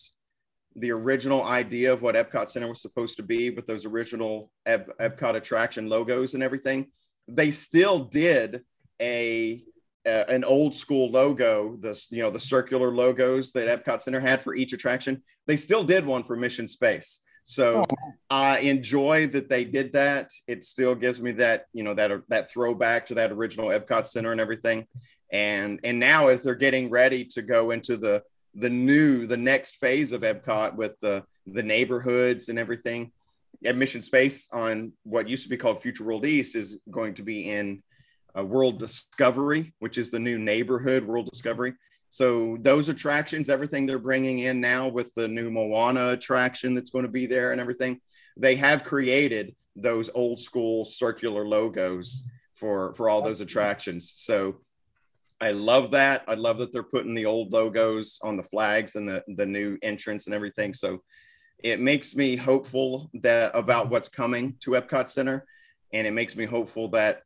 [0.76, 4.98] the original idea of what Epcot Center was supposed to be with those original Ep-
[4.98, 6.86] Epcot attraction logos and everything,
[7.28, 8.62] they still did
[9.00, 9.62] a
[10.06, 14.42] uh, an old school logo, the you know the circular logos that Epcot Center had
[14.42, 15.22] for each attraction.
[15.46, 17.20] They still did one for Mission Space.
[17.44, 17.84] So
[18.30, 20.30] I enjoy that they did that.
[20.46, 24.32] It still gives me that you know that that throwback to that original Epcot Center
[24.32, 24.86] and everything.
[25.32, 28.22] And and now as they're getting ready to go into the
[28.54, 33.12] the new the next phase of Epcot with the the neighborhoods and everything,
[33.64, 37.22] at Mission Space on what used to be called Future World East is going to
[37.22, 37.82] be in
[38.38, 41.74] uh, World Discovery, which is the new neighborhood World Discovery.
[42.10, 47.04] So those attractions, everything they're bringing in now with the new Moana attraction that's going
[47.04, 48.00] to be there and everything,
[48.36, 52.24] they have created those old school circular logos
[52.54, 54.12] for for all those attractions.
[54.16, 54.60] So
[55.40, 56.22] I love that.
[56.28, 59.76] I love that they're putting the old logos on the flags and the the new
[59.82, 60.72] entrance and everything.
[60.72, 61.02] So
[61.58, 65.44] it makes me hopeful that about what's coming to Epcot Center,
[65.92, 67.23] and it makes me hopeful that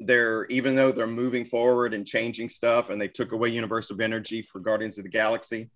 [0.00, 4.00] they're even though they're moving forward and changing stuff and they took away universe of
[4.00, 5.70] energy for guardians of the galaxy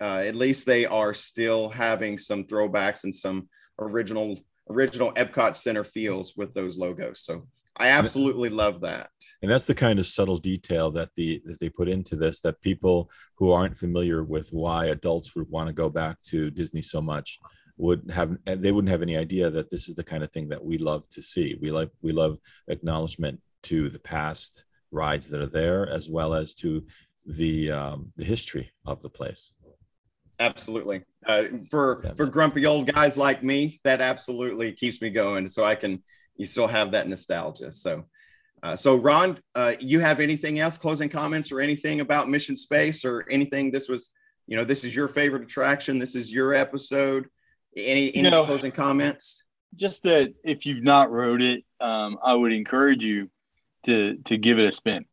[0.00, 3.48] uh, at least they are still having some throwbacks and some
[3.78, 4.38] original
[4.70, 7.20] original epcot center feels with those logos.
[7.22, 7.46] So
[7.76, 9.10] i absolutely love that.
[9.40, 12.60] and that's the kind of subtle detail that the that they put into this that
[12.60, 17.00] people who aren't familiar with why adults would want to go back to disney so
[17.00, 17.38] much
[17.78, 20.48] would have and they wouldn't have any idea that this is the kind of thing
[20.48, 21.56] that we love to see.
[21.60, 23.40] We like we love acknowledgement
[23.70, 26.84] to the past rides that are there as well as to
[27.26, 29.54] the um, the history of the place
[30.40, 32.14] absolutely uh, for Yeah.
[32.14, 36.02] for grumpy old guys like me that absolutely keeps me going so i can
[36.38, 37.70] you still have that nostalgia.
[37.72, 38.04] So,
[38.62, 43.04] uh, so Ron, uh, you have anything else, closing comments or anything about Mission Space
[43.04, 43.70] or anything?
[43.70, 44.12] This was,
[44.46, 45.98] you know, this is your favorite attraction.
[45.98, 47.26] This is your episode.
[47.76, 49.42] Any any know, closing comments?
[49.76, 53.28] Just that if you've not rode it, um, I would encourage you
[53.84, 55.04] to to give it a spin.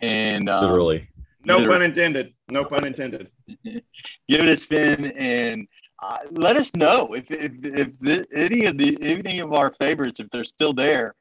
[0.00, 1.08] And um, literally,
[1.44, 1.78] no literally.
[1.78, 2.34] pun intended.
[2.48, 3.30] No pun intended.
[3.64, 3.82] give
[4.28, 5.66] it a spin and
[6.02, 10.20] uh, let us know if if, if the, any of the any of our favorites
[10.20, 11.14] if they're still there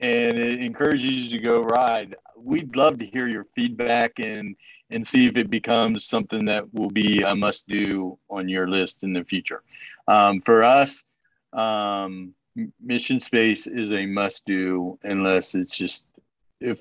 [0.00, 4.56] and it encourages you to go ride we'd love to hear your feedback and
[4.90, 9.02] and see if it becomes something that will be a must do on your list
[9.02, 9.62] in the future
[10.08, 11.04] um, for us
[11.52, 12.34] um,
[12.80, 16.06] mission space is a must do unless it's just
[16.62, 16.80] if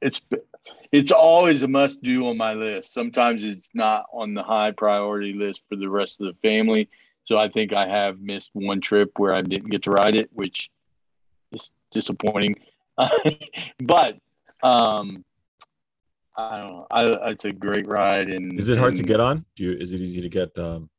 [0.00, 0.20] it's
[0.92, 2.92] it's always a must do on my list.
[2.92, 6.88] Sometimes it's not on the high priority list for the rest of the family.
[7.24, 10.30] So I think I have missed one trip where I didn't get to ride it,
[10.32, 10.70] which
[11.52, 12.56] is disappointing.
[13.78, 14.18] but
[14.62, 15.24] um,
[16.36, 16.86] I don't know.
[16.90, 19.44] I, it's a great ride, and is it hard and, to get on?
[19.56, 19.72] Do you?
[19.72, 20.90] Is it easy to get um,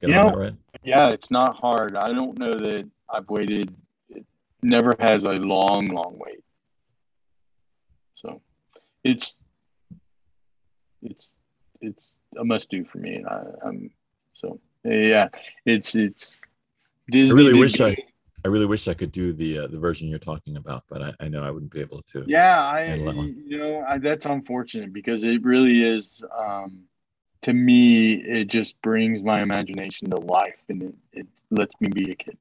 [0.00, 0.56] get You on know, that ride?
[0.82, 1.96] Yeah, it's not hard.
[1.96, 3.74] I don't know that I've waited.
[4.08, 4.24] It
[4.62, 6.44] never has a long, long wait.
[9.04, 9.40] So it's
[11.02, 11.34] it's
[11.80, 13.90] it's a must do for me, and I, I'm
[14.32, 15.28] so yeah.
[15.64, 16.40] It's it's
[17.10, 17.34] Disney.
[17.34, 17.98] I really wish good.
[17.98, 18.04] I,
[18.44, 21.14] I really wish I could do the uh, the version you're talking about, but I,
[21.20, 22.24] I know I wouldn't be able to.
[22.26, 23.42] Yeah, I handle that one.
[23.46, 26.22] you know I, that's unfortunate because it really is.
[26.38, 26.84] Um,
[27.42, 32.12] to me, it just brings my imagination to life, and it, it lets me be
[32.12, 32.36] a kid.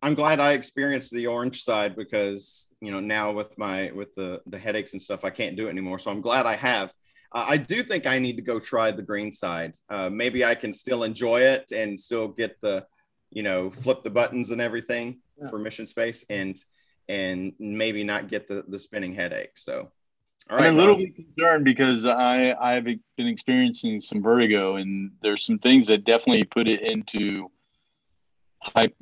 [0.00, 4.42] I'm glad I experienced the orange side because you know now with my with the
[4.46, 5.98] the headaches and stuff I can't do it anymore.
[6.00, 6.92] So I'm glad I have.
[7.34, 9.72] Uh, I do think I need to go try the green side.
[9.88, 12.84] Uh, maybe I can still enjoy it and still get the
[13.30, 15.06] you know flip the buttons and everything
[15.40, 15.48] Yeah.
[15.48, 16.54] for Mission Space and
[17.08, 19.56] and maybe not get the the spinning headache.
[19.56, 19.92] So
[20.50, 21.04] all I'm a little Ron.
[21.04, 26.44] bit concerned because I I've been experiencing some vertigo, and there's some things that definitely
[26.56, 27.48] put it into
[28.60, 28.94] hype.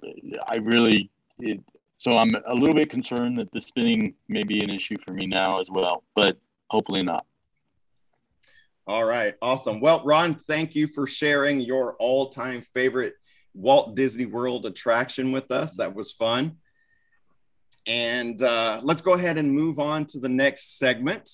[0.47, 1.61] I really it,
[2.01, 5.27] so I'm a little bit concerned that the spinning may be an issue for me
[5.27, 6.39] now as well, but
[6.71, 7.27] hopefully not.
[8.87, 9.83] All right, awesome.
[9.83, 13.17] Well, Ron, thank you for sharing your all-time favorite
[13.53, 15.77] Walt Disney World attraction with us.
[15.77, 16.57] That was fun.
[17.87, 21.29] And uh, let's go ahead and move on to the next segment.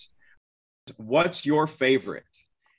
[0.97, 2.25] What's your favorite?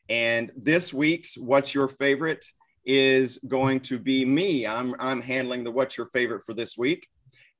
[0.10, 2.46] And this week's What's Your Favorite
[2.86, 4.68] is going to be me.
[4.68, 7.08] I'm, I'm handling the What's Your Favorite for this week.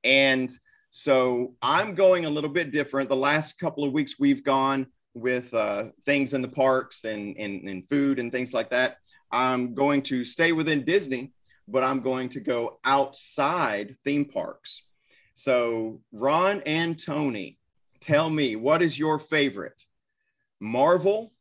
[0.04, 0.50] And
[0.90, 3.08] so I'm going a little bit different.
[3.08, 7.68] The last couple of weeks we've gone with uh, things in the parks and, and,
[7.68, 8.98] and food and things like that.
[9.30, 11.32] I'm going to stay within Disney,
[11.66, 14.82] but I'm going to go outside theme parks.
[15.34, 17.58] So, Ron and Tony,
[18.00, 19.84] tell me what is your favorite,
[20.58, 21.32] Marvel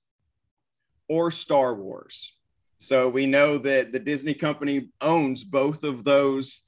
[1.08, 2.36] or Star Wars?
[2.78, 6.64] So, we know that the Disney company owns both of those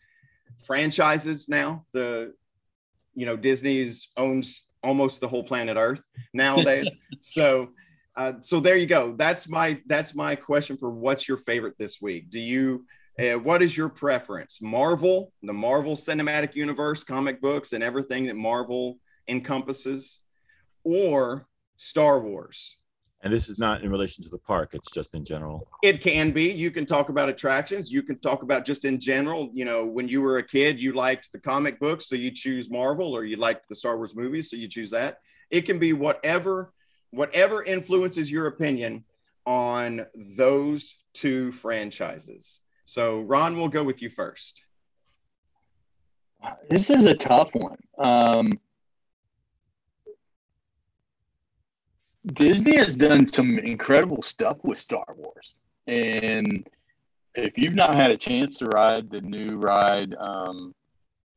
[0.65, 1.85] franchises now.
[1.93, 2.33] The,
[3.13, 6.01] you know, Disney's owns almost the whole planet Earth
[6.33, 6.89] nowadays.
[7.19, 7.69] so,
[8.15, 9.15] uh, so there you go.
[9.15, 12.29] That's my that's my question for what's your favorite this week.
[12.29, 12.85] Do you
[13.19, 14.61] uh, what is your preference?
[14.61, 18.97] Marvel, the Marvel Cinematic Universe, comic books, and everything that Marvel
[19.27, 20.21] encompasses,
[20.83, 21.47] or
[21.77, 22.77] Star Wars?
[23.21, 25.67] And this is not in relation to the park; it's just in general.
[25.83, 26.51] It can be.
[26.51, 27.91] You can talk about attractions.
[27.91, 29.49] You can talk about just in general.
[29.53, 32.69] You know, when you were a kid, you liked the comic books, so you choose
[32.69, 35.19] Marvel, or you liked the Star Wars movies, so you choose that.
[35.49, 36.71] It can be whatever,
[37.11, 39.03] whatever influences your opinion
[39.45, 42.59] on those two franchises.
[42.85, 44.61] So, Ron, we'll go with you first.
[46.69, 47.77] This is a tough one.
[47.97, 48.59] Um,
[52.25, 55.55] Disney has done some incredible stuff with Star Wars,
[55.87, 56.67] and
[57.35, 60.73] if you've not had a chance to ride the new ride, um,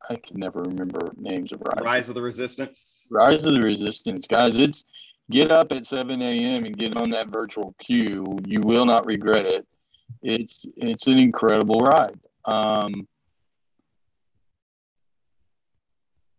[0.09, 1.85] I can never remember names of rides.
[1.85, 3.03] Rise of the Resistance.
[3.11, 4.57] Rise of the Resistance, guys.
[4.57, 4.85] It's
[5.31, 6.65] get up at 7 a.m.
[6.65, 8.25] and get on that virtual queue.
[8.47, 9.67] You will not regret it.
[10.23, 12.19] It's it's an incredible ride.
[12.45, 13.07] Um,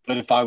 [0.06, 0.44] but if I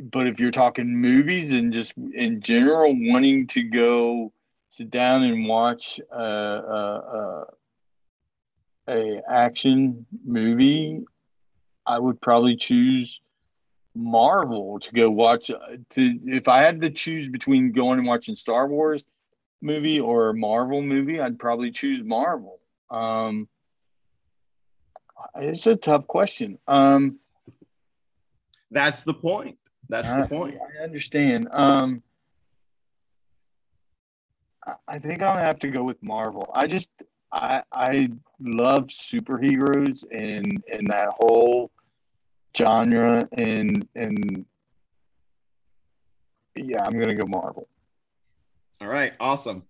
[0.00, 4.32] but if you're talking movies and just in general wanting to go
[4.68, 7.44] sit down and watch uh, uh,
[8.88, 11.02] a action movie,
[11.86, 13.20] I would probably choose
[13.94, 15.50] Marvel to go watch.
[15.50, 15.56] uh,
[15.90, 19.04] To if I had to choose between going and watching Star Wars
[19.60, 22.60] movie or Marvel movie, I'd probably choose Marvel.
[22.90, 23.48] Um,
[25.34, 26.58] it's a tough question.
[26.66, 27.18] Um,
[28.70, 29.58] That's the point.
[29.90, 30.56] That's I, the point.
[30.78, 31.48] I understand.
[31.50, 32.02] Um,
[34.66, 36.50] I- I think I'm gonna have to go with Marvel.
[36.54, 36.88] I just
[37.32, 38.10] I I
[38.40, 41.70] love superheroes and and that whole
[42.56, 44.44] genre and and
[46.54, 47.68] yeah, I'm gonna go Marvel.
[48.80, 49.64] All right, awesome.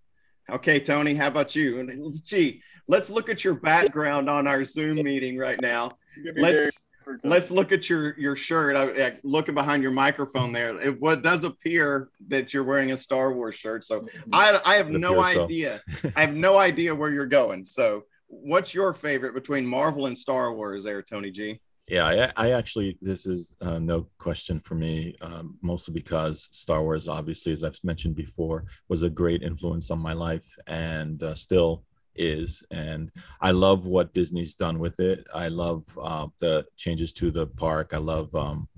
[0.50, 1.82] Okay, Tony, how about you?
[1.82, 5.92] Let's gee, let's look at your background on our Zoom meeting right now.
[6.36, 6.76] Let's
[7.24, 8.76] let's look at your your shirt.
[8.76, 10.80] I, I looking behind your microphone there.
[10.80, 13.84] It what does appear that you're wearing a Star Wars shirt.
[13.84, 15.44] So I I have It no appears so.
[15.44, 15.80] idea.
[16.16, 17.64] I have no idea where you're going.
[17.64, 21.60] So what's your favorite between Marvel and Star Wars there, Tony G?
[21.88, 26.84] Yeah, I, I actually, this is uh, no question for me, um, mostly because Star
[26.84, 31.34] Wars, obviously, as I've mentioned before, was a great influence on my life and uh,
[31.34, 31.82] still
[32.20, 32.62] is.
[32.70, 33.10] And
[33.40, 35.26] I love what Disney's done with it.
[35.34, 37.90] I love uh, the changes to the park.
[37.92, 38.68] I love, um,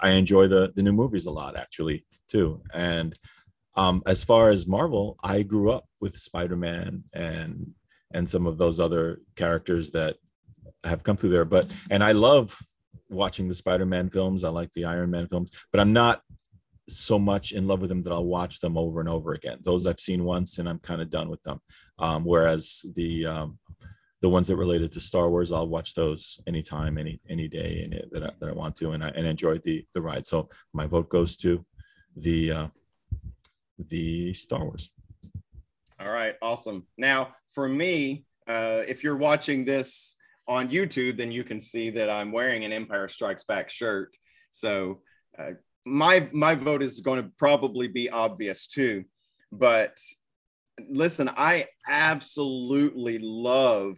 [0.00, 2.62] I enjoy the, the new movies a lot, actually, too.
[2.72, 3.14] And
[3.74, 7.74] um, as far as Marvel, I grew up with Spider Man and
[8.12, 10.16] and some of those other characters that
[10.84, 11.44] have come through there.
[11.44, 12.56] But and I love
[13.10, 14.44] watching the Spider-Man films.
[14.44, 16.22] I like the Iron Man films, but I'm not
[16.88, 19.58] so much in love with them that I'll watch them over and over again.
[19.62, 21.60] Those I've seen once and I'm kind of done with them.
[21.98, 23.58] Um, whereas the um,
[24.22, 28.22] the ones that related to Star Wars, I'll watch those anytime, any any day, that
[28.22, 30.26] I, that I want to, and I and enjoy the the ride.
[30.26, 31.64] So my vote goes to
[32.16, 32.66] the uh,
[33.78, 34.90] the Star Wars.
[36.00, 36.86] All right, awesome.
[36.98, 40.16] Now, for me, uh, if you're watching this
[40.46, 44.16] on YouTube, then you can see that I'm wearing an Empire Strikes Back shirt.
[44.50, 45.00] So
[45.38, 45.52] uh,
[45.86, 49.04] my my vote is going to probably be obvious too.
[49.52, 49.96] But
[50.90, 53.96] listen, I absolutely love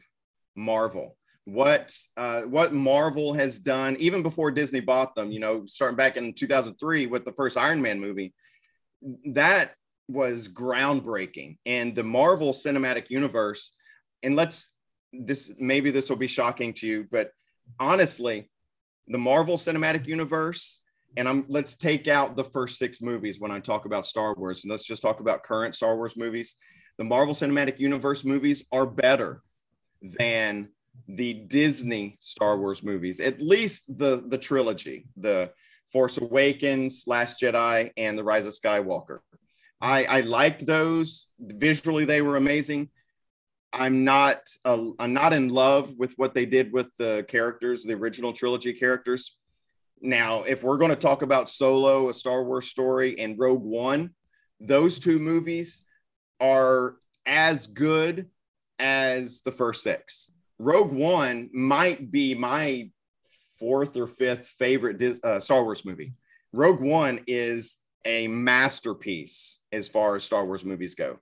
[0.55, 1.17] Marvel.
[1.47, 6.19] What uh, what Marvel has done, even before Disney bought them, you know, starting back
[6.19, 8.35] in 2003 with the first Iron Man movie,
[9.33, 9.73] that
[10.09, 11.57] was groundbreaking.
[11.65, 13.75] And the Marvel Cinematic Universe,
[14.23, 14.71] and let's
[15.13, 17.31] this maybe this will be shocking to you, but
[17.81, 18.51] honestly,
[19.07, 20.83] the Marvel Cinematic Universe,
[21.19, 24.63] and I'm let's take out the first six movies when I talk about Star Wars,
[24.63, 26.55] and let's just talk about current Star Wars movies.
[26.97, 29.43] The Marvel Cinematic Universe movies are better
[30.01, 30.69] than
[31.09, 35.51] the Disney Star Wars movies, at least the the trilogy, the
[35.93, 39.19] Force Awakens, Last Jedi, and The Rise of Skywalker.
[39.81, 42.91] I, I liked those visually; they were amazing.
[43.73, 47.95] I'm not uh, I'm not in love with what they did with the characters, the
[47.95, 49.38] original trilogy characters.
[50.01, 54.11] Now, if we're going to talk about Solo, a Star Wars story, and Rogue One,
[54.61, 55.85] those two movies
[56.41, 56.97] are
[57.27, 58.29] as good
[58.79, 60.31] as the first six.
[60.59, 62.91] Rogue One might be my
[63.59, 66.15] fourth or fifth favorite Dis- uh, Star Wars movie.
[66.53, 71.19] Rogue One is a masterpiece as far as Star Wars movies go.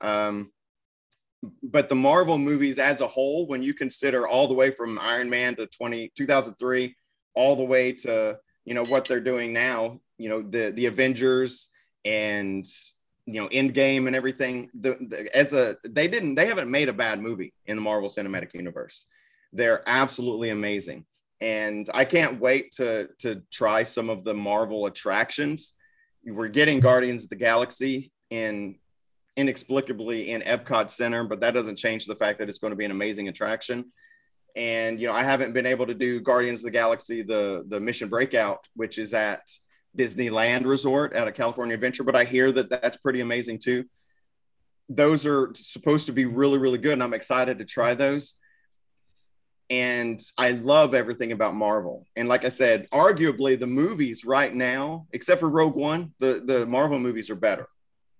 [0.00, 0.52] Um,
[1.62, 5.28] but the Marvel movies as a whole, when you consider all the way from Iron
[5.28, 6.94] Man to 20, 2003,
[7.34, 11.68] all the way to, you know, what they're doing now, you know, the, the Avengers
[12.04, 12.64] and,
[13.26, 16.92] you know, Endgame and everything, the, the, as a, they didn't, they haven't made a
[16.92, 19.06] bad movie in the Marvel Cinematic Universe.
[19.52, 21.04] They're absolutely amazing.
[21.40, 25.74] And I can't wait to, to try some of the Marvel attractions.
[26.24, 28.76] We're getting Guardians of the Galaxy in
[29.36, 32.84] inexplicably in Epcot Center, but that doesn't change the fact that it's going to be
[32.84, 33.90] an amazing attraction.
[34.54, 37.80] And you know, I haven't been able to do Guardians of the Galaxy, the the
[37.80, 39.40] Mission Breakout, which is at
[39.96, 43.84] Disneyland Resort at a California Adventure, but I hear that that's pretty amazing too.
[44.88, 48.34] Those are supposed to be really, really good, and I'm excited to try those.
[49.70, 52.06] And I love everything about Marvel.
[52.14, 56.66] And like I said, arguably the movies right now, except for Rogue One, the the
[56.66, 57.68] Marvel movies are better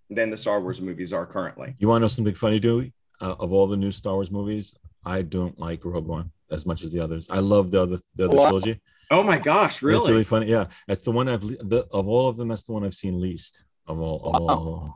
[0.08, 1.74] than the Star Wars movies are currently.
[1.78, 2.92] You want to know something funny, Dewey?
[3.20, 4.74] Uh, of all the new Star Wars movies,
[5.04, 7.26] I don't like Rogue One as much as the others.
[7.30, 8.44] I love the other the other Wow.
[8.46, 8.80] trilogy.
[9.10, 10.10] Oh my gosh, It's really?
[10.10, 10.46] really funny.
[10.46, 12.48] Yeah, that's the one I've the, of all of them.
[12.48, 14.20] That's the one I've seen least of all.
[14.24, 14.48] Of Wow.
[14.48, 14.94] all.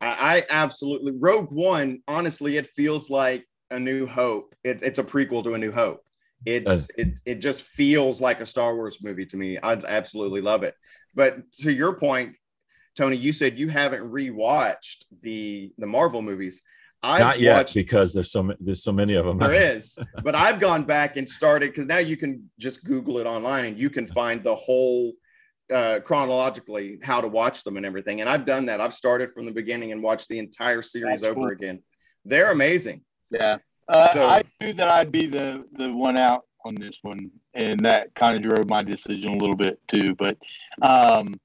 [0.00, 2.02] I, I absolutely Rogue One.
[2.08, 4.54] Honestly, it feels like a New Hope.
[4.64, 6.02] It, it's a prequel to a New Hope.
[6.44, 6.92] It's Uh.
[6.96, 9.58] it it just feels like a Star Wars movie to me.
[9.58, 10.74] I absolutely love it.
[11.14, 12.34] But to your point,
[12.96, 16.62] Tony, you said you haven't rewatched the the Marvel movies.
[17.02, 19.38] I've Not yet watched because there's so there's so many of them.
[19.38, 23.26] there is but i've gone back and started because now you can just google it
[23.26, 25.12] online and you can find the whole
[25.72, 29.46] uh, chronologically how to watch them and everything and i've done that i've started from
[29.46, 31.50] the beginning and watched the entire series That's over cool.
[31.52, 31.82] again
[32.24, 33.56] they're amazing Yeah.
[33.88, 37.80] Uh, So- I knew that I'd be the the one out on this one, and
[37.80, 40.14] that kind of drove my decision a little bit too.
[40.14, 40.36] But
[40.82, 41.40] um,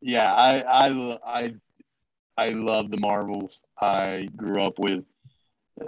[0.00, 0.52] yeah, I
[0.88, 1.54] I I
[2.36, 3.60] I love the Marvels.
[3.80, 5.04] I grew up with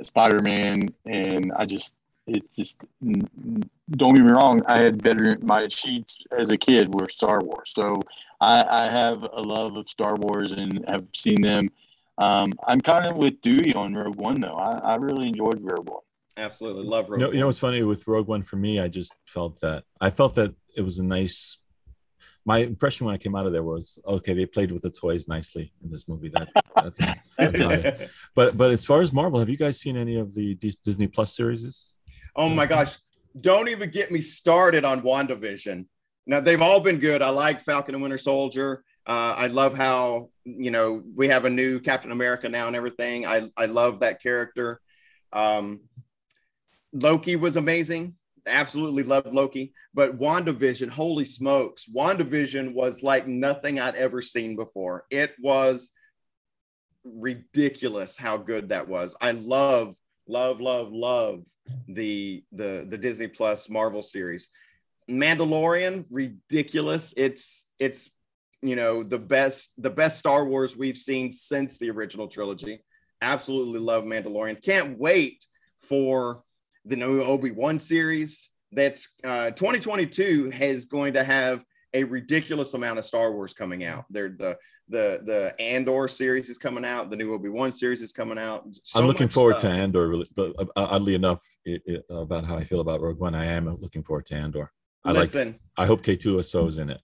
[0.02, 1.94] Spider Man, and I just
[2.26, 4.60] it just don't get me wrong.
[4.66, 8.00] I had better my sheets as a kid were Star Wars, so
[8.40, 11.70] I, I have a love of Star Wars and have seen them.
[12.18, 14.56] Um, I'm kind of with Dewey on Rogue One though.
[14.56, 16.02] I, I really enjoyed Rogue One.
[16.36, 17.20] Absolutely love Rogue.
[17.20, 18.80] You know, you know what's funny with Rogue One for me?
[18.80, 21.58] I just felt that I felt that it was a nice.
[22.46, 24.32] My impression when I came out of there was okay.
[24.32, 26.30] They played with the toys nicely in this movie.
[26.30, 26.98] That that's,
[27.38, 28.10] that's about it.
[28.34, 31.36] But but as far as Marvel, have you guys seen any of the Disney Plus
[31.36, 31.94] series?
[32.36, 32.96] Oh my gosh.
[33.38, 35.86] Don't even get me started on WandaVision.
[36.26, 37.22] Now, they've all been good.
[37.22, 38.82] I like Falcon and Winter Soldier.
[39.06, 43.24] Uh, I love how, you know, we have a new Captain America now and everything.
[43.26, 44.80] I, I love that character.
[45.32, 45.80] Um,
[46.92, 48.14] Loki was amazing.
[48.46, 49.72] Absolutely loved Loki.
[49.94, 55.04] But WandaVision, holy smokes, WandaVision was like nothing I'd ever seen before.
[55.10, 55.90] It was
[57.04, 59.16] ridiculous how good that was.
[59.20, 59.96] I love,
[60.28, 61.44] love, love, love
[61.88, 64.48] the the the Disney Plus Marvel series.
[65.10, 67.14] Mandalorian, ridiculous.
[67.16, 68.10] It's it's
[68.62, 72.82] you know the best the best Star Wars we've seen since the original trilogy.
[73.22, 74.62] Absolutely love Mandalorian.
[74.62, 75.46] Can't wait
[75.80, 76.42] for
[76.86, 78.48] the new Obi Wan series.
[78.72, 81.64] That's uh, 2022 has going to have
[81.94, 84.04] a ridiculous amount of Star Wars coming out.
[84.10, 84.56] They're the
[84.88, 87.10] the the Andor series is coming out.
[87.10, 88.64] The new Obi Wan series is coming out.
[88.82, 89.72] So I'm looking forward stuff.
[89.72, 93.18] to Andor, really, but uh, oddly enough, it, it, about how I feel about Rogue
[93.18, 94.70] One, I am looking forward to Andor.
[95.04, 95.60] I Listen, like.
[95.76, 97.00] I hope K2SO is in it.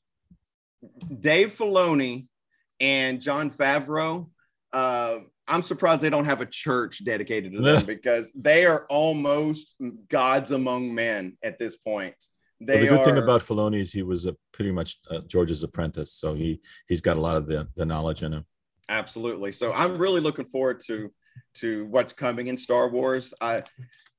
[1.20, 2.26] Dave Filoni
[2.80, 4.28] and Jon Favreau.
[4.72, 9.74] Uh, I'm surprised they don't have a church dedicated to them because they are almost
[10.09, 12.14] gods among men at this point.
[12.61, 15.62] Well, the good are, thing about Filoni is he was a, pretty much uh, George's
[15.62, 18.47] apprentice, so he he's got a lot of the the knowledge in him.
[18.88, 19.53] Absolutely.
[19.53, 21.11] So I'm really looking forward to
[21.55, 23.34] to what's coming in Star Wars.
[23.40, 23.64] I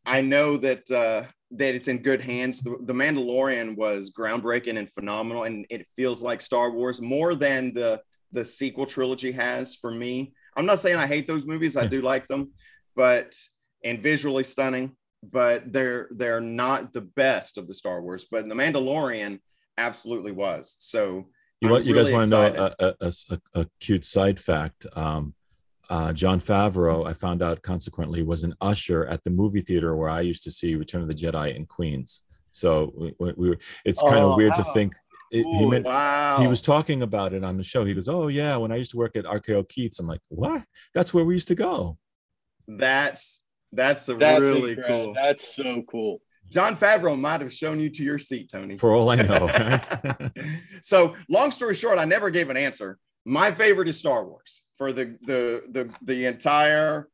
[0.05, 2.61] I know that uh, that it's in good hands.
[2.61, 7.73] The, the Mandalorian was groundbreaking and phenomenal, and it feels like Star Wars more than
[7.73, 8.01] the
[8.31, 10.33] the sequel trilogy has for me.
[10.55, 12.51] I'm not saying I hate those movies; I do like them,
[12.95, 13.35] but
[13.83, 14.95] and visually stunning
[15.31, 18.25] but they're they're not the best of the Star Wars.
[18.29, 19.39] But the Mandalorian
[19.77, 20.75] absolutely was.
[20.79, 21.27] So
[21.61, 24.85] you, want, you guys want to know a, a, a, a, cute side fact?
[24.95, 25.33] Um,
[25.89, 30.09] uh, Jon Favreau, I found out consequently, was an usher at the movie theater where
[30.09, 32.23] I used to see Return of the Jedi in Queens.
[32.51, 34.93] So we, we were, it's kind of oh, weird to think
[35.33, 36.37] it, Ooh, he meant wow.
[36.39, 37.83] he was talking about it on the show.
[37.83, 40.63] He goes, "Oh yeah, when I used to work at RKO Keith's." I'm like, "What?
[40.93, 41.97] That's where we used to go."
[42.67, 45.05] That's that's a that's really incredible.
[45.05, 45.13] cool.
[45.15, 46.21] That's so cool.
[46.49, 48.77] Jon Favreau might have shown you to your seat, Tony.
[48.77, 50.29] For all I know.
[50.83, 52.99] so, long story short, I never gave an answer.
[53.25, 57.09] My favorite is Star Wars for the the the the entire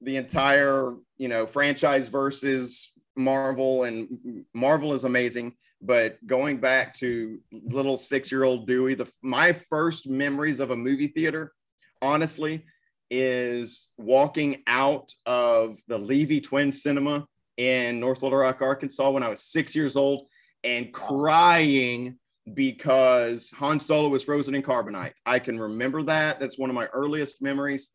[0.00, 5.54] the entire you know franchise versus Marvel, and Marvel is amazing.
[5.80, 10.76] But going back to little six year old Dewey, the my first memories of a
[10.76, 11.52] movie theater,
[12.02, 12.64] honestly,
[13.10, 17.26] is walking out of the Levy Twin Cinema
[17.56, 20.26] in North Little Rock, Arkansas, when I was six years old,
[20.64, 22.18] and crying
[22.54, 25.12] because Han Solo was frozen in carbonite.
[25.26, 26.40] I can remember that.
[26.40, 27.90] That's one of my earliest memories.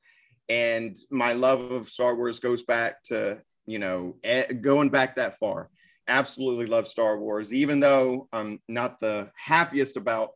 [0.49, 5.37] And my love of Star Wars goes back to, you know, eh, going back that
[5.37, 5.69] far.
[6.07, 10.31] Absolutely love Star Wars, even though I'm not the happiest about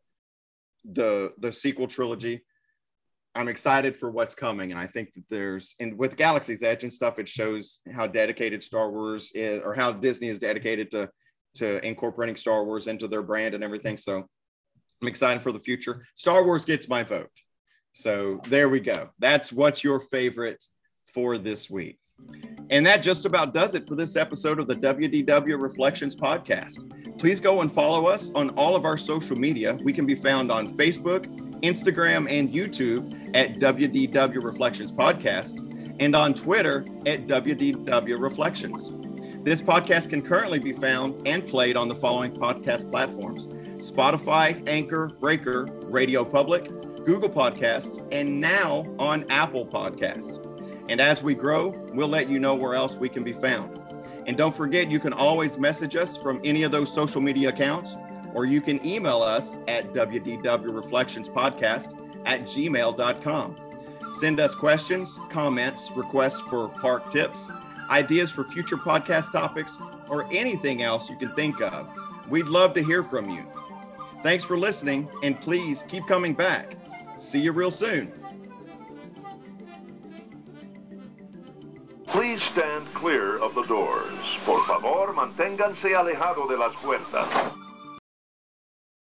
[0.85, 2.44] the the sequel trilogy.
[3.35, 6.94] I'm excited for what's coming, and I think that there's and with Galaxy's Edge and
[6.94, 11.10] stuff, it shows how dedicated Star Wars is, or how Disney is dedicated to
[11.56, 13.98] to incorporating Star Wars into their brand and everything.
[13.98, 14.26] So
[15.02, 16.06] I'm excited for the future.
[16.15, 17.30] Star Wars gets my vote.
[17.94, 19.10] So there we go.
[19.19, 20.64] That's what's your favorite
[21.14, 21.99] for this week.
[22.69, 27.18] And that just about does it for this episode of the WDW Reflections podcast.
[27.18, 29.77] Please go and follow us on all of our social media.
[29.81, 31.26] We can be found on Facebook,
[31.61, 35.64] Instagram, and YouTube at WDW Reflections Podcast,
[35.99, 38.91] and on Twitter at WDW Reflections.
[39.44, 45.07] This podcast can currently be found and played on the following podcast platforms Spotify, Anchor,
[45.07, 46.65] Breaker, Radio Public,
[47.06, 50.44] Google Podcasts, and now on Apple Podcasts.
[50.89, 53.82] And as we grow, we'll let you know where else we can be found.
[54.28, 57.95] And don't forget, you can always message us from any of those social media accounts
[58.34, 63.56] or you can email us at wdwreflectionspodcast at gmail.com.
[64.19, 67.49] Send us questions, comments, requests for park tips,
[67.90, 71.90] ideas for future podcast topics, or anything else you can think of.
[72.30, 73.44] We'd love to hear from you.
[74.24, 76.76] Thanks for listening, and please keep coming back.
[77.18, 78.11] See you real soon.
[82.12, 84.20] Please stand clear of the doors.
[84.46, 87.66] Por favor, manténganse alejado de las puertas.